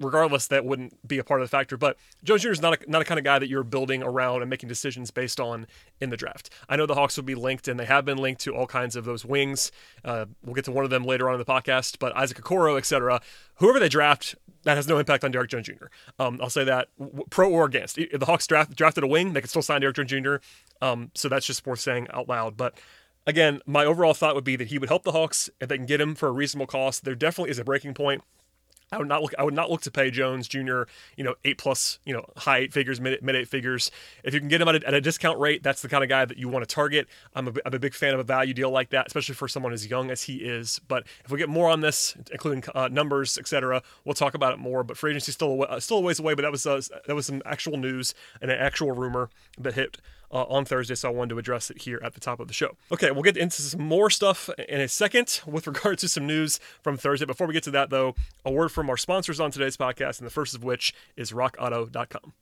regardless, 0.00 0.46
that 0.48 0.64
wouldn't 0.64 1.06
be 1.06 1.18
a 1.18 1.24
part 1.24 1.40
of 1.40 1.48
the 1.48 1.56
factor. 1.56 1.76
But 1.76 1.96
Jones 2.24 2.42
Jr. 2.42 2.50
is 2.50 2.62
not 2.62 2.82
a, 2.82 2.90
not 2.90 3.02
a 3.02 3.04
kind 3.04 3.18
of 3.18 3.24
guy 3.24 3.38
that 3.38 3.48
you're 3.48 3.62
building 3.62 4.02
around 4.02 4.42
and 4.42 4.50
making 4.50 4.68
decisions 4.68 5.10
based 5.10 5.38
on 5.38 5.66
in 6.00 6.10
the 6.10 6.16
draft. 6.16 6.50
I 6.68 6.76
know 6.76 6.86
the 6.86 6.94
Hawks 6.94 7.16
will 7.16 7.24
be 7.24 7.34
linked, 7.34 7.68
and 7.68 7.78
they 7.78 7.84
have 7.84 8.04
been 8.04 8.18
linked 8.18 8.40
to 8.42 8.54
all 8.54 8.66
kinds 8.66 8.96
of 8.96 9.04
those 9.04 9.24
wings. 9.24 9.70
Uh, 10.04 10.26
we'll 10.44 10.54
get 10.54 10.64
to 10.64 10.72
one 10.72 10.84
of 10.84 10.90
them 10.90 11.04
later 11.04 11.28
on 11.28 11.34
in 11.34 11.38
the 11.38 11.44
podcast, 11.44 11.98
but 11.98 12.16
Isaac 12.16 12.40
Okoro, 12.40 12.78
etc. 12.78 13.20
Whoever 13.56 13.78
they 13.78 13.88
draft, 13.88 14.34
that 14.64 14.76
has 14.76 14.86
no 14.88 14.98
impact 14.98 15.24
on 15.24 15.30
Derrick 15.30 15.50
Jones 15.50 15.66
Jr. 15.66 15.86
Um, 16.18 16.38
I'll 16.42 16.50
say 16.50 16.64
that 16.64 16.88
pro 17.30 17.50
or 17.50 17.66
against. 17.66 17.98
If 17.98 18.18
the 18.18 18.26
Hawks 18.26 18.46
draft, 18.46 18.74
drafted 18.76 19.04
a 19.04 19.06
wing, 19.06 19.32
they 19.32 19.40
could 19.40 19.50
still 19.50 19.62
sign 19.62 19.80
Derrick 19.80 19.96
Jones 19.96 20.10
Jr. 20.10 20.36
Um, 20.82 21.10
so 21.14 21.28
that's 21.28 21.46
just 21.46 21.66
worth 21.66 21.80
saying 21.80 22.08
out 22.12 22.28
loud. 22.28 22.56
But 22.56 22.78
again, 23.26 23.60
my 23.66 23.84
overall 23.84 24.14
thought 24.14 24.34
would 24.34 24.44
be 24.44 24.56
that 24.56 24.68
he 24.68 24.78
would 24.78 24.88
help 24.88 25.04
the 25.04 25.12
Hawks 25.12 25.50
if 25.60 25.68
they 25.68 25.76
can 25.76 25.86
get 25.86 26.00
him 26.00 26.14
for 26.14 26.28
a 26.28 26.32
reasonable 26.32 26.66
cost. 26.66 27.04
There 27.04 27.14
definitely 27.14 27.50
is 27.50 27.58
a 27.58 27.64
breaking 27.64 27.94
point 27.94 28.22
I 28.92 28.98
would 28.98 29.06
not 29.06 29.22
look. 29.22 29.32
I 29.38 29.44
would 29.44 29.54
not 29.54 29.70
look 29.70 29.82
to 29.82 29.90
pay 29.90 30.10
Jones 30.10 30.48
Jr. 30.48 30.82
You 31.16 31.22
know, 31.22 31.34
eight 31.44 31.58
plus, 31.58 32.00
you 32.04 32.12
know, 32.12 32.24
high 32.36 32.58
eight 32.58 32.72
figures, 32.72 33.00
mid, 33.00 33.22
mid 33.22 33.36
eight 33.36 33.46
figures. 33.46 33.92
If 34.24 34.34
you 34.34 34.40
can 34.40 34.48
get 34.48 34.60
him 34.60 34.66
at 34.66 34.82
a, 34.82 34.88
at 34.88 34.94
a 34.94 35.00
discount 35.00 35.38
rate, 35.38 35.62
that's 35.62 35.80
the 35.80 35.88
kind 35.88 36.02
of 36.02 36.10
guy 36.10 36.24
that 36.24 36.38
you 36.38 36.48
want 36.48 36.68
to 36.68 36.74
target. 36.74 37.06
I'm 37.34 37.46
a, 37.46 37.52
I'm 37.64 37.74
a 37.74 37.78
big 37.78 37.94
fan 37.94 38.14
of 38.14 38.20
a 38.20 38.24
value 38.24 38.52
deal 38.52 38.70
like 38.70 38.90
that, 38.90 39.06
especially 39.06 39.36
for 39.36 39.46
someone 39.46 39.72
as 39.72 39.86
young 39.86 40.10
as 40.10 40.24
he 40.24 40.38
is. 40.38 40.80
But 40.88 41.04
if 41.24 41.30
we 41.30 41.38
get 41.38 41.48
more 41.48 41.68
on 41.70 41.82
this, 41.82 42.16
including 42.32 42.64
uh, 42.74 42.88
numbers, 42.88 43.38
etc., 43.38 43.80
we'll 44.04 44.14
talk 44.14 44.34
about 44.34 44.54
it 44.54 44.58
more. 44.58 44.82
But 44.82 44.96
free 44.96 45.12
agency 45.12 45.30
still 45.30 45.66
uh, 45.68 45.78
still 45.78 45.98
a 45.98 46.00
ways 46.00 46.18
away. 46.18 46.34
But 46.34 46.42
that 46.42 46.52
was 46.52 46.66
uh, 46.66 46.80
that 47.06 47.14
was 47.14 47.26
some 47.26 47.42
actual 47.46 47.76
news 47.76 48.12
and 48.42 48.50
an 48.50 48.58
actual 48.58 48.90
rumor 48.90 49.30
that 49.60 49.74
hit 49.74 49.98
uh, 50.32 50.44
on 50.44 50.64
Thursday, 50.64 50.94
so 50.94 51.08
I 51.08 51.12
wanted 51.12 51.30
to 51.30 51.38
address 51.38 51.70
it 51.70 51.82
here 51.82 52.00
at 52.04 52.14
the 52.14 52.20
top 52.20 52.40
of 52.40 52.48
the 52.48 52.54
show. 52.54 52.76
Okay, 52.92 53.10
we'll 53.10 53.22
get 53.22 53.36
into 53.36 53.62
some 53.62 53.82
more 53.82 54.10
stuff 54.10 54.48
in 54.68 54.80
a 54.80 54.88
second 54.88 55.40
with 55.46 55.66
regard 55.66 55.98
to 55.98 56.08
some 56.08 56.26
news 56.26 56.60
from 56.82 56.96
Thursday. 56.96 57.26
Before 57.26 57.46
we 57.46 57.54
get 57.54 57.64
to 57.64 57.70
that, 57.72 57.90
though, 57.90 58.14
a 58.44 58.50
word 58.50 58.70
from 58.70 58.88
our 58.90 58.96
sponsors 58.96 59.40
on 59.40 59.50
today's 59.50 59.76
podcast, 59.76 60.18
and 60.18 60.26
the 60.26 60.30
first 60.30 60.54
of 60.54 60.64
which 60.64 60.94
is 61.16 61.32
RockAuto.com. 61.32 62.32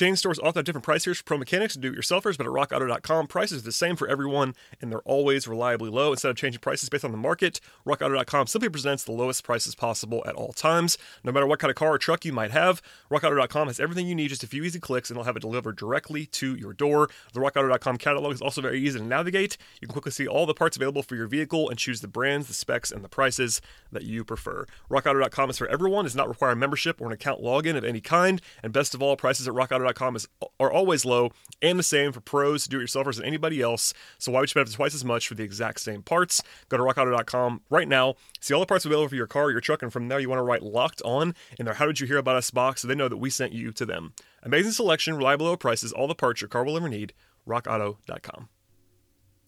Chain 0.00 0.16
stores 0.16 0.38
often 0.38 0.60
have 0.60 0.64
different 0.64 0.86
price 0.86 1.04
tiers 1.04 1.18
for 1.18 1.24
pro 1.24 1.36
mechanics 1.36 1.74
and 1.74 1.82
do-it-yourselfers, 1.82 2.38
but 2.38 2.46
at 2.46 2.52
RockAuto.com, 2.52 3.26
prices 3.26 3.60
are 3.60 3.66
the 3.66 3.70
same 3.70 3.96
for 3.96 4.08
everyone, 4.08 4.54
and 4.80 4.90
they're 4.90 5.00
always 5.00 5.46
reliably 5.46 5.90
low. 5.90 6.12
Instead 6.12 6.30
of 6.30 6.38
changing 6.38 6.60
prices 6.60 6.88
based 6.88 7.04
on 7.04 7.12
the 7.12 7.18
market, 7.18 7.60
RockAuto.com 7.86 8.46
simply 8.46 8.70
presents 8.70 9.04
the 9.04 9.12
lowest 9.12 9.44
prices 9.44 9.74
possible 9.74 10.22
at 10.24 10.34
all 10.34 10.54
times. 10.54 10.96
No 11.22 11.32
matter 11.32 11.46
what 11.46 11.58
kind 11.58 11.68
of 11.68 11.74
car 11.74 11.90
or 11.90 11.98
truck 11.98 12.24
you 12.24 12.32
might 12.32 12.50
have, 12.50 12.80
RockAuto.com 13.10 13.66
has 13.66 13.78
everything 13.78 14.06
you 14.06 14.14
need, 14.14 14.28
just 14.28 14.42
a 14.42 14.46
few 14.46 14.64
easy 14.64 14.80
clicks, 14.80 15.10
and 15.10 15.18
they'll 15.18 15.24
have 15.24 15.36
it 15.36 15.40
delivered 15.40 15.76
directly 15.76 16.24
to 16.24 16.54
your 16.54 16.72
door. 16.72 17.10
The 17.34 17.40
RockAuto.com 17.40 17.98
catalog 17.98 18.32
is 18.32 18.40
also 18.40 18.62
very 18.62 18.80
easy 18.80 18.98
to 18.98 19.04
navigate. 19.04 19.58
You 19.82 19.86
can 19.86 19.92
quickly 19.92 20.12
see 20.12 20.26
all 20.26 20.46
the 20.46 20.54
parts 20.54 20.78
available 20.78 21.02
for 21.02 21.14
your 21.14 21.26
vehicle 21.26 21.68
and 21.68 21.78
choose 21.78 22.00
the 22.00 22.08
brands, 22.08 22.46
the 22.46 22.54
specs, 22.54 22.90
and 22.90 23.04
the 23.04 23.10
prices 23.10 23.60
that 23.92 24.04
you 24.04 24.24
prefer. 24.24 24.64
RockAuto.com 24.90 25.50
is 25.50 25.58
for 25.58 25.68
everyone, 25.68 26.04
does 26.04 26.16
not 26.16 26.26
require 26.26 26.52
a 26.52 26.56
membership 26.56 27.02
or 27.02 27.08
an 27.08 27.12
account 27.12 27.42
login 27.42 27.76
of 27.76 27.84
any 27.84 28.00
kind, 28.00 28.40
and 28.62 28.72
best 28.72 28.94
of 28.94 29.02
all, 29.02 29.14
prices 29.14 29.46
at 29.46 29.52
RockAuto 29.52 29.89
is 30.16 30.28
are 30.58 30.70
always 30.70 31.04
low 31.04 31.30
and 31.62 31.78
the 31.78 31.82
same 31.82 32.12
for 32.12 32.20
pros, 32.20 32.66
do-it-yourselfers, 32.66 33.16
and 33.16 33.26
anybody 33.26 33.60
else. 33.60 33.92
So 34.18 34.32
why 34.32 34.40
would 34.40 34.48
you 34.48 34.62
spend 34.62 34.72
twice 34.72 34.94
as 34.94 35.04
much 35.04 35.28
for 35.28 35.34
the 35.34 35.44
exact 35.44 35.80
same 35.80 36.02
parts? 36.02 36.42
Go 36.68 36.76
to 36.76 36.82
rockauto.com 36.82 37.62
right 37.70 37.88
now, 37.88 38.14
see 38.40 38.54
all 38.54 38.60
the 38.60 38.66
parts 38.66 38.84
available 38.84 39.08
for 39.08 39.16
your 39.16 39.26
car, 39.26 39.50
your 39.50 39.60
truck, 39.60 39.82
and 39.82 39.92
from 39.92 40.08
there 40.08 40.20
you 40.20 40.28
want 40.28 40.38
to 40.38 40.44
write 40.44 40.62
"locked 40.62 41.02
on" 41.04 41.34
in 41.58 41.64
their 41.64 41.74
"How 41.74 41.86
did 41.86 42.00
you 42.00 42.06
hear 42.06 42.18
about 42.18 42.36
us?" 42.36 42.50
box, 42.50 42.82
so 42.82 42.88
they 42.88 42.94
know 42.94 43.08
that 43.08 43.16
we 43.16 43.30
sent 43.30 43.52
you 43.52 43.72
to 43.72 43.86
them. 43.86 44.12
Amazing 44.42 44.72
selection, 44.72 45.16
reliable 45.16 45.46
low 45.46 45.56
prices, 45.56 45.92
all 45.92 46.08
the 46.08 46.14
parts 46.14 46.40
your 46.40 46.48
car 46.48 46.64
will 46.64 46.76
ever 46.76 46.88
need. 46.88 47.12
RockAuto.com. 47.46 48.48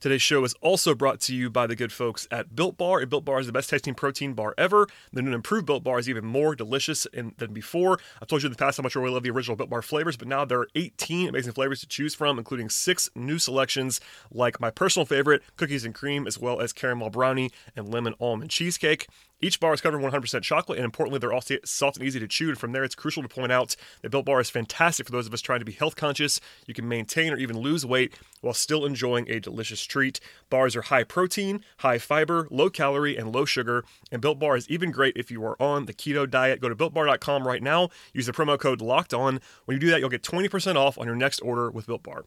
Today's 0.02 0.20
show 0.20 0.42
is 0.42 0.52
also 0.60 0.96
brought 0.96 1.20
to 1.20 1.32
you 1.32 1.48
by 1.48 1.68
the 1.68 1.76
good 1.76 1.92
folks 1.92 2.26
at 2.32 2.56
Built 2.56 2.76
Bar. 2.76 3.02
A 3.02 3.06
Built 3.06 3.24
Bar 3.24 3.38
is 3.38 3.46
the 3.46 3.52
best 3.52 3.70
tasting 3.70 3.94
protein 3.94 4.32
bar 4.32 4.52
ever. 4.58 4.88
The 5.12 5.22
new 5.22 5.32
improved 5.32 5.64
Built 5.64 5.84
Bar 5.84 6.00
is 6.00 6.08
even 6.08 6.24
more 6.24 6.56
delicious 6.56 7.06
in, 7.06 7.34
than 7.38 7.52
before. 7.52 8.00
I've 8.20 8.26
told 8.26 8.42
you 8.42 8.48
in 8.48 8.52
the 8.52 8.58
past 8.58 8.78
how 8.78 8.82
much 8.82 8.96
I 8.96 8.98
really 9.00 9.14
love 9.14 9.22
the 9.22 9.30
original 9.30 9.56
Built 9.56 9.70
Bar 9.70 9.80
flavors, 9.80 10.16
but 10.16 10.26
now 10.26 10.44
there 10.44 10.58
are 10.58 10.68
18 10.74 11.28
amazing 11.28 11.52
flavors 11.52 11.78
to 11.82 11.86
choose 11.86 12.16
from, 12.16 12.36
including 12.36 12.68
six 12.68 13.10
new 13.14 13.38
selections 13.38 14.00
like 14.32 14.58
my 14.58 14.72
personal 14.72 15.06
favorite, 15.06 15.40
cookies 15.54 15.84
and 15.84 15.94
cream, 15.94 16.26
as 16.26 16.36
well 16.36 16.60
as 16.60 16.72
caramel 16.72 17.08
brownie 17.08 17.52
and 17.76 17.88
lemon 17.88 18.16
almond 18.18 18.50
cheesecake. 18.50 19.06
Each 19.44 19.58
bar 19.58 19.74
is 19.74 19.80
covered 19.80 20.00
in 20.00 20.08
100% 20.08 20.42
chocolate, 20.42 20.78
and 20.78 20.84
importantly, 20.84 21.18
they're 21.18 21.32
all 21.32 21.42
soft 21.64 21.96
and 21.96 22.06
easy 22.06 22.20
to 22.20 22.28
chew. 22.28 22.48
And 22.48 22.58
from 22.58 22.70
there, 22.70 22.84
it's 22.84 22.94
crucial 22.94 23.24
to 23.24 23.28
point 23.28 23.50
out 23.50 23.74
that 24.00 24.10
Built 24.10 24.24
Bar 24.24 24.40
is 24.40 24.50
fantastic 24.50 25.04
for 25.04 25.10
those 25.10 25.26
of 25.26 25.34
us 25.34 25.40
trying 25.40 25.58
to 25.58 25.64
be 25.64 25.72
health 25.72 25.96
conscious. 25.96 26.40
You 26.68 26.74
can 26.74 26.88
maintain 26.88 27.32
or 27.32 27.36
even 27.36 27.58
lose 27.58 27.84
weight 27.84 28.14
while 28.40 28.54
still 28.54 28.86
enjoying 28.86 29.28
a 29.28 29.40
delicious 29.40 29.82
treat. 29.82 30.20
Bars 30.48 30.76
are 30.76 30.82
high 30.82 31.02
protein, 31.02 31.64
high 31.78 31.98
fiber, 31.98 32.46
low 32.52 32.70
calorie, 32.70 33.16
and 33.16 33.34
low 33.34 33.44
sugar. 33.44 33.84
And 34.12 34.22
Built 34.22 34.38
Bar 34.38 34.56
is 34.56 34.68
even 34.68 34.92
great 34.92 35.16
if 35.16 35.28
you 35.28 35.44
are 35.44 35.60
on 35.60 35.86
the 35.86 35.94
keto 35.94 36.30
diet. 36.30 36.60
Go 36.60 36.68
to 36.68 36.76
builtbar.com 36.76 37.44
right 37.44 37.62
now. 37.62 37.88
Use 38.14 38.26
the 38.26 38.32
promo 38.32 38.56
code 38.56 38.80
LOCKED 38.80 39.12
ON. 39.12 39.40
When 39.64 39.74
you 39.74 39.80
do 39.80 39.90
that, 39.90 39.98
you'll 39.98 40.08
get 40.08 40.22
20% 40.22 40.76
off 40.76 40.98
on 40.98 41.06
your 41.06 41.16
next 41.16 41.40
order 41.40 41.68
with 41.68 41.86
Built 41.86 42.04
Bar. 42.04 42.26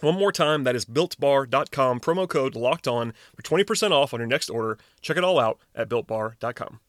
One 0.00 0.16
more 0.16 0.32
time, 0.32 0.64
that 0.64 0.74
is 0.76 0.84
builtbar.com, 0.84 2.00
promo 2.00 2.28
code 2.28 2.56
locked 2.56 2.88
on 2.88 3.14
for 3.34 3.42
20% 3.42 3.92
off 3.92 4.12
on 4.12 4.20
your 4.20 4.26
next 4.26 4.50
order. 4.50 4.78
Check 5.00 5.16
it 5.16 5.24
all 5.24 5.38
out 5.38 5.58
at 5.74 5.88
builtbar.com. 5.88 6.80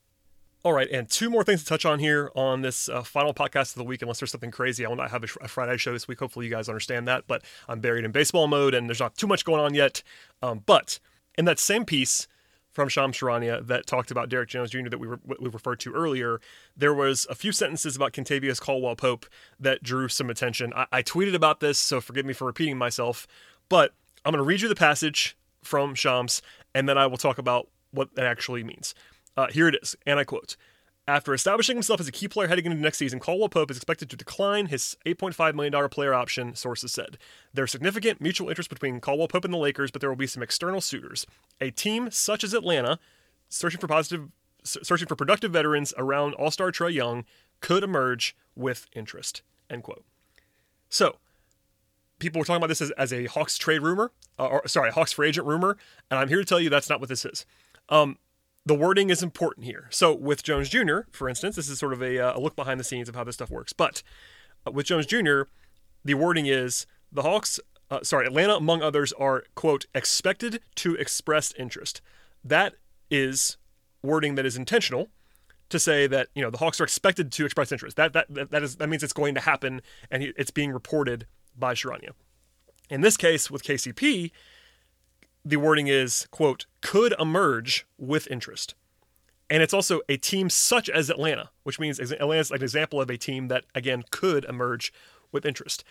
All 0.65 0.74
right, 0.74 0.89
and 0.89 1.07
two 1.07 1.29
more 1.29 1.43
things 1.43 1.62
to 1.62 1.69
touch 1.69 1.85
on 1.85 2.00
here 2.00 2.31
on 2.35 2.62
this 2.62 2.89
uh, 2.89 3.03
final 3.03 3.35
podcast 3.35 3.74
of 3.74 3.75
the 3.75 3.83
week, 3.83 4.01
unless 4.01 4.19
there's 4.19 4.31
something 4.31 4.50
crazy. 4.50 4.83
I 4.83 4.89
will 4.89 4.95
not 4.95 5.12
have 5.12 5.24
a, 5.24 5.47
Friday 5.47 5.77
show 5.77 5.93
this 5.93 6.07
week. 6.07 6.17
Hopefully, 6.17 6.47
you 6.47 6.51
guys 6.51 6.67
understand 6.67 7.07
that, 7.07 7.25
but 7.27 7.43
I'm 7.69 7.81
buried 7.81 8.03
in 8.03 8.12
baseball 8.12 8.47
mode 8.47 8.74
and 8.74 8.89
there's 8.89 9.00
not 9.00 9.15
too 9.15 9.27
much 9.27 9.45
going 9.45 9.62
on 9.62 9.75
yet. 9.75 10.01
Um, 10.41 10.63
but 10.65 11.00
in 11.38 11.45
that 11.45 11.59
same 11.59 11.85
piece, 11.85 12.27
from 12.75 12.89
Shams 12.89 13.17
Charania 13.17 13.65
that 13.65 13.88
talked 13.88 14.12
about 14.12 14.27
Derrick 14.27 14.50
Jones 14.50 14.70
Jr. 14.70 14.89
that 14.89 15.00
we, 15.00 15.08
re- 15.08 15.17
we 15.39 15.50
referred 15.50 15.79
to 15.79 15.94
earlier, 15.94 16.41
there 16.75 16.94
was 16.94 17.25
a 17.29 17.36
few 17.36 17.53
sentences 17.53 17.96
about 17.96 18.12
Kentavious 18.12 18.60
Caldwell 18.60 18.98
Pope 18.98 19.25
that 19.58 19.82
drew 19.82 20.10
some 20.10 20.29
attention. 20.29 20.74
I-, 20.75 20.88
I 20.91 21.01
tweeted 21.01 21.34
about 21.34 21.62
this, 21.62 21.79
so 21.79 22.01
forgive 22.01 22.25
me 22.25 22.34
for 22.34 22.46
repeating 22.46 22.77
myself, 22.77 23.27
but 23.70 23.94
I'm 24.25 24.34
going 24.34 24.44
to 24.44 24.48
read 24.48 24.60
you 24.60 24.67
the 24.67 24.75
passage 24.75 25.38
from 25.63 25.96
Shams, 25.96 26.41
and 26.75 26.88
then 26.88 26.98
I 26.98 27.08
will 27.08 27.17
talk 27.17 27.38
about 27.38 27.70
what 27.91 28.13
that 28.15 28.25
actually 28.25 28.63
means. 28.65 28.94
Uh, 29.38 29.48
here 29.48 29.70
it 29.70 29.77
is, 29.82 29.96
and 30.05 30.20
I 30.20 30.25
quote 30.25 30.58
after 31.07 31.33
establishing 31.33 31.75
himself 31.75 32.00
as 32.00 32.07
a 32.07 32.12
key 32.12 32.27
player 32.27 32.47
heading 32.47 32.65
into 32.65 32.77
next 32.77 32.97
season, 32.97 33.19
Caldwell 33.19 33.50
Pope 33.50 33.69
is 33.69 33.77
expected 33.77 34.09
to 34.09 34.15
decline 34.15 34.67
his 34.67 34.97
$8.5 35.05 35.53
million 35.53 35.89
player 35.89 36.13
option, 36.13 36.55
sources 36.55 36.91
said. 36.91 37.17
There's 37.53 37.71
significant 37.71 38.21
mutual 38.21 38.50
interest 38.50 38.69
between 38.69 39.00
Caldwell 39.00 39.27
Pope 39.27 39.45
and 39.45 39.53
the 39.53 39.59
Lakers, 39.59 39.91
but 39.91 40.01
there 40.01 40.09
will 40.09 40.17
be 40.17 40.27
some 40.27 40.41
external 40.41 40.81
suitors. 40.81 41.27
A 41.62 41.69
team 41.69 42.09
such 42.09 42.43
as 42.43 42.53
Atlanta, 42.53 43.00
searching 43.50 43.79
for 43.79 43.88
positive 43.88 44.29
searching 44.63 45.07
for 45.07 45.15
productive 45.15 45.51
veterans 45.51 45.93
around 45.95 46.33
all-star 46.33 46.71
Trae 46.71 46.91
Young, 46.91 47.24
could 47.62 47.83
emerge 47.83 48.35
with 48.55 48.88
interest. 48.93 49.43
End 49.69 49.83
quote. 49.83 50.03
So, 50.89 51.17
people 52.19 52.39
were 52.39 52.45
talking 52.45 52.57
about 52.57 52.69
this 52.69 52.81
as, 52.81 52.91
as 52.91 53.13
a 53.13 53.25
Hawks 53.25 53.57
trade 53.57 53.81
rumor, 53.81 54.12
uh, 54.39 54.47
or 54.47 54.67
sorry, 54.67 54.91
Hawks 54.91 55.13
free 55.13 55.27
agent 55.27 55.45
rumor, 55.45 55.77
and 56.09 56.19
I'm 56.19 56.29
here 56.29 56.39
to 56.39 56.45
tell 56.45 56.59
you 56.59 56.69
that's 56.69 56.89
not 56.89 57.00
what 57.00 57.09
this 57.09 57.25
is. 57.25 57.45
Um, 57.89 58.17
the 58.65 58.75
wording 58.75 59.10
is 59.10 59.22
important 59.22 59.65
here. 59.65 59.88
So 59.91 60.13
with 60.13 60.43
Jones 60.43 60.69
Jr., 60.69 61.01
for 61.12 61.29
instance, 61.29 61.55
this 61.55 61.69
is 61.69 61.77
sort 61.77 61.93
of 61.93 62.01
a, 62.01 62.19
uh, 62.19 62.38
a 62.38 62.39
look 62.39 62.55
behind 62.55 62.79
the 62.79 62.84
scenes 62.84 63.07
of 63.07 63.15
how 63.15 63.24
this 63.24 63.36
stuff 63.36 63.51
works. 63.51 63.74
But 63.74 64.01
uh, 64.65 64.72
with 64.72 64.88
Jones 64.88 65.05
Jr., 65.05 65.43
the 66.03 66.15
wording 66.15 66.48
is 66.48 66.88
the 67.12 67.22
Hawks, 67.22 67.60
uh, 67.91 68.00
sorry, 68.03 68.25
Atlanta, 68.25 68.55
among 68.55 68.81
others, 68.81 69.13
are, 69.13 69.43
quote, 69.53 69.86
expected 69.93 70.62
to 70.75 70.95
express 70.95 71.53
interest. 71.53 72.01
That 72.43 72.74
is 73.12 73.57
wording 74.01 74.36
that 74.36 74.45
is 74.45 74.57
intentional 74.57 75.10
to 75.69 75.79
say 75.79 76.07
that, 76.07 76.29
you 76.36 76.41
know, 76.41 76.50
the 76.50 76.57
Hawks 76.57 76.79
are 76.81 76.84
expected 76.84 77.31
to 77.31 77.45
express 77.45 77.72
interest. 77.72 77.98
That, 77.98 78.13
that, 78.13 78.51
that, 78.51 78.63
is, 78.63 78.77
that 78.77 78.89
means 78.89 79.03
it's 79.03 79.13
going 79.13 79.36
to 79.36 79.41
happen 79.41 79.81
and 80.10 80.24
it's 80.24 80.51
being 80.51 80.72
reported 80.72 81.27
by 81.57 81.74
Charania. 81.74 82.12
In 82.89 83.01
this 83.01 83.17
case, 83.17 83.50
with 83.50 83.63
KCP, 83.63 84.31
the 85.45 85.57
wording 85.57 85.87
is, 85.87 86.27
quote, 86.31 86.65
could 86.81 87.13
emerge 87.19 87.85
with 87.99 88.27
interest. 88.31 88.73
And 89.47 89.61
it's 89.61 89.75
also 89.75 90.01
a 90.09 90.17
team 90.17 90.49
such 90.49 90.89
as 90.89 91.11
Atlanta, 91.11 91.51
which 91.61 91.79
means 91.79 91.99
Atlanta's 91.99 92.49
an 92.49 92.63
example 92.63 92.99
of 92.99 93.11
a 93.11 93.17
team 93.17 93.47
that, 93.49 93.65
again, 93.75 94.03
could 94.09 94.43
emerge 94.45 94.91
with 95.31 95.45
interest. 95.45 95.83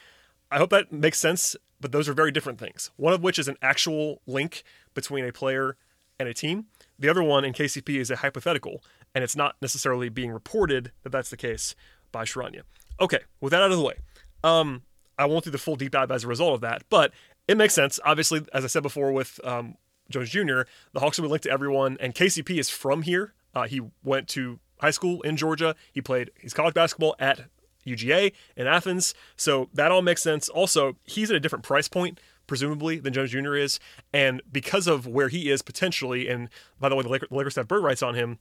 I 0.51 0.59
hope 0.59 0.71
that 0.71 0.93
makes 0.93 1.21
sense, 1.21 1.55
but 1.81 1.93
those 1.93 2.09
are 2.09 2.15
very 2.15 2.33
different 2.33 2.59
things. 2.59 2.91
One 2.97 3.15
of 3.15 3.23
which 3.23 3.39
is 3.39 3.47
an 3.47 3.57
actual 3.63 4.21
link 4.27 4.65
between 4.93 5.25
a 5.25 5.33
player 5.33 5.77
and 6.19 6.29
a 6.29 6.35
team. 6.35 6.67
The 6.99 7.09
other 7.09 7.23
one 7.23 7.45
in 7.45 7.53
KCP 7.53 8.01
is 8.01 8.11
a 8.11 8.17
hypothetical, 8.17 8.83
and 9.15 9.23
it's 9.23 9.37
not 9.37 9.55
necessarily 9.63 10.09
being 10.09 10.33
reported 10.33 10.91
that 11.05 11.11
that's 11.11 11.31
the 11.31 11.37
case 11.37 11.77
by 12.11 12.25
Charania. 12.25 12.63
Okay, 13.01 13.21
with 13.41 13.53
that 13.53 13.63
out 13.63 13.71
of 13.71 13.79
the 13.79 13.85
way, 13.85 13.95
um, 14.43 14.83
I 15.19 15.27
won't 15.27 15.45
do 15.45 15.51
the 15.51 15.59
full 15.59 15.77
deep 15.77 15.93
dive 15.93 16.11
as 16.11 16.25
a 16.25 16.29
result 16.29 16.55
of 16.55 16.61
that, 16.63 16.83
but 16.89 17.13
it 17.49 17.57
makes 17.57 17.75
sense. 17.75 18.01
Obviously, 18.05 18.47
as 18.53 18.65
I 18.65 18.69
said 18.69 18.83
before 18.83 19.13
with 19.13 19.41
um, 19.45 19.77
Jones 20.11 20.31
Jr., 20.31 20.63
the 20.93 21.01
Hawks 21.01 21.19
will 21.19 21.29
be 21.29 21.31
linked 21.31 21.45
to 21.45 21.51
everyone, 21.51 21.97
and 22.01 22.15
KCP 22.15 22.59
is 22.59 22.71
from 22.71 23.03
here. 23.03 23.35
Uh, 23.55 23.67
he 23.67 23.81
went 24.03 24.29
to 24.29 24.59
high 24.81 24.91
school 24.91 25.23
in 25.23 25.37
Georgia. 25.37 25.75
He 25.93 26.01
played 26.01 26.31
his 26.39 26.55
college 26.55 26.75
basketball 26.75 27.15
at 27.19 27.43
UGA 27.87 28.33
in 28.57 28.67
Athens. 28.67 29.15
So 29.37 29.69
that 29.75 29.93
all 29.93 30.03
makes 30.03 30.23
sense. 30.23 30.49
Also, 30.49 30.97
he's 31.05 31.31
at 31.31 31.37
a 31.37 31.41
different 31.41 31.65
price 31.65 31.89
point, 31.89 32.19
presumably, 32.47 32.99
than 32.99 33.13
Jones 33.13 33.31
Jr. 33.31 33.55
is. 33.55 33.79
And 34.13 34.43
because 34.51 34.87
of 34.87 35.07
where 35.07 35.29
he 35.29 35.51
is 35.51 35.63
potentially, 35.63 36.29
and 36.29 36.49
by 36.81 36.89
the 36.89 36.97
way, 36.97 37.03
the 37.03 37.09
Lakers, 37.09 37.29
the 37.29 37.37
Lakers 37.37 37.57
have 37.57 37.69
bird 37.69 37.83
rights 37.83 38.03
on 38.03 38.15
him, 38.15 38.39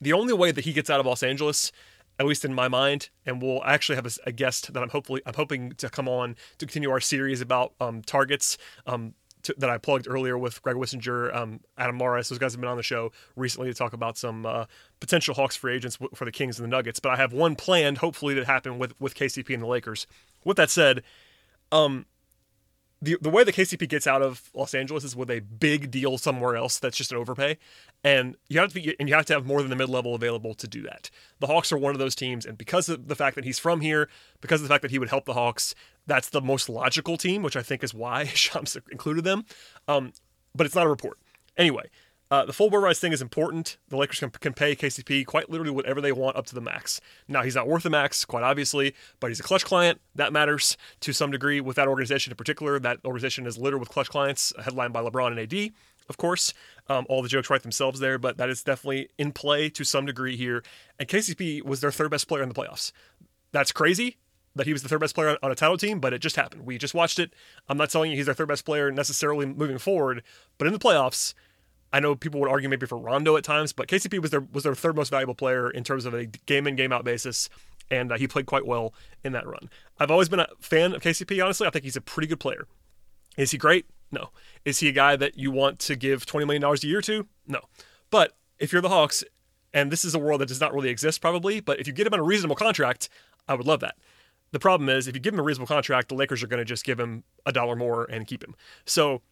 the 0.00 0.12
only 0.12 0.34
way 0.34 0.50
that 0.50 0.64
he 0.64 0.72
gets 0.72 0.90
out 0.90 1.00
of 1.00 1.06
Los 1.06 1.22
Angeles 1.22 1.72
at 2.18 2.26
least 2.26 2.44
in 2.44 2.54
my 2.54 2.68
mind, 2.68 3.10
and 3.26 3.42
we'll 3.42 3.62
actually 3.64 3.96
have 3.96 4.06
a, 4.06 4.10
a, 4.26 4.32
guest 4.32 4.72
that 4.72 4.82
I'm 4.82 4.88
hopefully 4.88 5.20
I'm 5.26 5.34
hoping 5.34 5.72
to 5.72 5.88
come 5.88 6.08
on 6.08 6.36
to 6.58 6.66
continue 6.66 6.90
our 6.90 7.00
series 7.00 7.40
about 7.40 7.74
um, 7.80 8.02
targets. 8.02 8.56
Um, 8.86 9.14
to, 9.44 9.54
that 9.58 9.68
I 9.68 9.76
plugged 9.76 10.08
earlier 10.08 10.38
with 10.38 10.62
Greg 10.62 10.76
Wissinger, 10.76 11.34
um, 11.34 11.60
Adam 11.76 11.98
Mares. 11.98 12.30
Those 12.30 12.38
guys 12.38 12.52
have 12.52 12.62
been 12.62 12.70
on 12.70 12.78
the 12.78 12.82
show 12.82 13.12
recently 13.36 13.68
to 13.68 13.74
talk 13.74 13.92
about 13.92 14.16
some 14.16 14.46
uh, 14.46 14.64
potential 15.00 15.34
Hawks 15.34 15.54
free 15.54 15.74
agents 15.74 15.96
w- 15.96 16.10
for 16.14 16.24
the 16.24 16.32
Kings 16.32 16.58
and 16.58 16.64
the 16.64 16.70
Nuggets. 16.74 16.98
But 16.98 17.12
I 17.12 17.16
have 17.16 17.34
one 17.34 17.54
planned, 17.54 17.98
hopefully, 17.98 18.32
that 18.34 18.46
happened 18.46 18.80
with 18.80 18.98
with 18.98 19.14
KCP 19.14 19.52
and 19.52 19.62
the 19.62 19.66
Lakers. 19.66 20.06
With 20.44 20.56
that 20.56 20.70
said, 20.70 21.02
um, 21.70 22.06
the 23.04 23.18
the 23.20 23.30
way 23.30 23.44
the 23.44 23.52
KCP 23.52 23.88
gets 23.88 24.06
out 24.06 24.22
of 24.22 24.50
Los 24.54 24.74
Angeles 24.74 25.04
is 25.04 25.14
with 25.14 25.30
a 25.30 25.40
big 25.40 25.90
deal 25.90 26.16
somewhere 26.18 26.56
else 26.56 26.78
that's 26.78 26.96
just 26.96 27.12
an 27.12 27.18
overpay, 27.18 27.58
and 28.02 28.36
you 28.48 28.58
have 28.58 28.70
to 28.70 28.74
be, 28.74 28.96
and 28.98 29.08
you 29.08 29.14
have 29.14 29.26
to 29.26 29.34
have 29.34 29.46
more 29.46 29.60
than 29.60 29.70
the 29.70 29.76
mid 29.76 29.88
level 29.88 30.14
available 30.14 30.54
to 30.54 30.66
do 30.66 30.82
that. 30.82 31.10
The 31.40 31.46
Hawks 31.46 31.70
are 31.70 31.78
one 31.78 31.94
of 31.94 31.98
those 31.98 32.14
teams, 32.14 32.46
and 32.46 32.56
because 32.56 32.88
of 32.88 33.08
the 33.08 33.14
fact 33.14 33.36
that 33.36 33.44
he's 33.44 33.58
from 33.58 33.80
here, 33.80 34.08
because 34.40 34.60
of 34.60 34.68
the 34.68 34.72
fact 34.72 34.82
that 34.82 34.90
he 34.90 34.98
would 34.98 35.10
help 35.10 35.26
the 35.26 35.34
Hawks, 35.34 35.74
that's 36.06 36.30
the 36.30 36.40
most 36.40 36.68
logical 36.68 37.16
team, 37.16 37.42
which 37.42 37.56
I 37.56 37.62
think 37.62 37.84
is 37.84 37.92
why 37.92 38.24
Shams 38.34 38.76
included 38.90 39.24
them. 39.24 39.44
Um, 39.86 40.12
but 40.54 40.66
it's 40.66 40.74
not 40.74 40.86
a 40.86 40.90
report 40.90 41.18
anyway. 41.56 41.90
Uh, 42.34 42.44
the 42.44 42.52
full 42.52 42.68
Bird 42.68 42.80
rights 42.80 42.98
thing 42.98 43.12
is 43.12 43.22
important. 43.22 43.76
The 43.90 43.96
Lakers 43.96 44.18
can, 44.18 44.30
can 44.30 44.54
pay 44.54 44.74
KCP 44.74 45.24
quite 45.24 45.50
literally 45.50 45.70
whatever 45.70 46.00
they 46.00 46.10
want 46.10 46.36
up 46.36 46.46
to 46.46 46.54
the 46.56 46.60
max. 46.60 47.00
Now, 47.28 47.42
he's 47.42 47.54
not 47.54 47.68
worth 47.68 47.84
the 47.84 47.90
max, 47.90 48.24
quite 48.24 48.42
obviously, 48.42 48.92
but 49.20 49.28
he's 49.28 49.38
a 49.38 49.44
Klutch 49.44 49.64
client. 49.64 50.00
That 50.16 50.32
matters 50.32 50.76
to 50.98 51.12
some 51.12 51.30
degree 51.30 51.60
with 51.60 51.76
that 51.76 51.86
organization 51.86 52.32
in 52.32 52.36
particular. 52.36 52.80
That 52.80 52.98
organization 53.04 53.46
is 53.46 53.56
littered 53.56 53.78
with 53.78 53.88
Klutch 53.88 54.08
clients, 54.08 54.52
headlined 54.64 54.92
by 54.92 55.00
LeBron 55.00 55.28
and 55.28 55.38
AD, 55.38 55.70
of 56.08 56.16
course. 56.16 56.52
Um, 56.88 57.06
all 57.08 57.22
the 57.22 57.28
jokes 57.28 57.50
write 57.50 57.62
themselves 57.62 58.00
there, 58.00 58.18
but 58.18 58.36
that 58.38 58.50
is 58.50 58.64
definitely 58.64 59.10
in 59.16 59.30
play 59.30 59.68
to 59.68 59.84
some 59.84 60.04
degree 60.04 60.36
here. 60.36 60.64
And 60.98 61.08
KCP 61.08 61.62
was 61.62 61.82
their 61.82 61.92
third 61.92 62.10
best 62.10 62.26
player 62.26 62.42
in 62.42 62.48
the 62.48 62.54
playoffs. 62.56 62.90
That's 63.52 63.70
crazy 63.70 64.16
that 64.56 64.66
he 64.66 64.72
was 64.72 64.82
the 64.82 64.88
third 64.88 65.00
best 65.00 65.14
player 65.14 65.38
on 65.40 65.52
a 65.52 65.54
title 65.54 65.78
team, 65.78 66.00
but 66.00 66.12
it 66.12 66.18
just 66.18 66.34
happened. 66.34 66.66
We 66.66 66.78
just 66.78 66.94
watched 66.94 67.20
it. 67.20 67.32
I'm 67.68 67.78
not 67.78 67.90
telling 67.90 68.10
you 68.10 68.16
he's 68.16 68.26
their 68.26 68.34
third 68.34 68.48
best 68.48 68.64
player 68.64 68.90
necessarily 68.90 69.46
moving 69.46 69.78
forward, 69.78 70.24
but 70.58 70.66
in 70.66 70.72
the 70.72 70.80
playoffs, 70.80 71.32
I 71.94 72.00
know 72.00 72.16
people 72.16 72.40
would 72.40 72.50
argue 72.50 72.68
maybe 72.68 72.86
for 72.86 72.98
Rondo 72.98 73.36
at 73.36 73.44
times, 73.44 73.72
but 73.72 73.86
KCP 73.86 74.18
was 74.18 74.32
their 74.32 74.40
was 74.40 74.64
their 74.64 74.74
third 74.74 74.96
most 74.96 75.10
valuable 75.10 75.36
player 75.36 75.70
in 75.70 75.84
terms 75.84 76.06
of 76.06 76.12
a 76.12 76.26
game 76.26 76.66
in 76.66 76.74
game 76.74 76.92
out 76.92 77.04
basis, 77.04 77.48
and 77.88 78.10
uh, 78.10 78.18
he 78.18 78.26
played 78.26 78.46
quite 78.46 78.66
well 78.66 78.92
in 79.22 79.30
that 79.30 79.46
run. 79.46 79.70
I've 80.00 80.10
always 80.10 80.28
been 80.28 80.40
a 80.40 80.48
fan 80.58 80.92
of 80.92 81.02
KCP. 81.02 81.42
Honestly, 81.42 81.68
I 81.68 81.70
think 81.70 81.84
he's 81.84 81.94
a 81.94 82.00
pretty 82.00 82.26
good 82.26 82.40
player. 82.40 82.66
Is 83.36 83.52
he 83.52 83.58
great? 83.58 83.86
No. 84.10 84.30
Is 84.64 84.80
he 84.80 84.88
a 84.88 84.92
guy 84.92 85.14
that 85.14 85.38
you 85.38 85.52
want 85.52 85.78
to 85.80 85.94
give 85.94 86.26
twenty 86.26 86.44
million 86.46 86.62
dollars 86.62 86.82
a 86.82 86.88
year 86.88 87.00
to? 87.02 87.28
No. 87.46 87.60
But 88.10 88.32
if 88.58 88.72
you're 88.72 88.82
the 88.82 88.88
Hawks, 88.88 89.22
and 89.72 89.92
this 89.92 90.04
is 90.04 90.16
a 90.16 90.18
world 90.18 90.40
that 90.40 90.48
does 90.48 90.60
not 90.60 90.74
really 90.74 90.88
exist 90.88 91.20
probably, 91.20 91.60
but 91.60 91.78
if 91.78 91.86
you 91.86 91.92
get 91.92 92.08
him 92.08 92.14
on 92.14 92.18
a 92.18 92.24
reasonable 92.24 92.56
contract, 92.56 93.08
I 93.46 93.54
would 93.54 93.68
love 93.68 93.78
that. 93.80 93.94
The 94.50 94.58
problem 94.58 94.88
is 94.88 95.06
if 95.06 95.14
you 95.14 95.20
give 95.20 95.34
him 95.34 95.38
a 95.38 95.44
reasonable 95.44 95.68
contract, 95.68 96.08
the 96.08 96.16
Lakers 96.16 96.42
are 96.42 96.48
going 96.48 96.58
to 96.58 96.64
just 96.64 96.84
give 96.84 96.98
him 96.98 97.22
a 97.46 97.52
dollar 97.52 97.76
more 97.76 98.04
and 98.10 98.26
keep 98.26 98.42
him. 98.42 98.56
So 98.84 99.22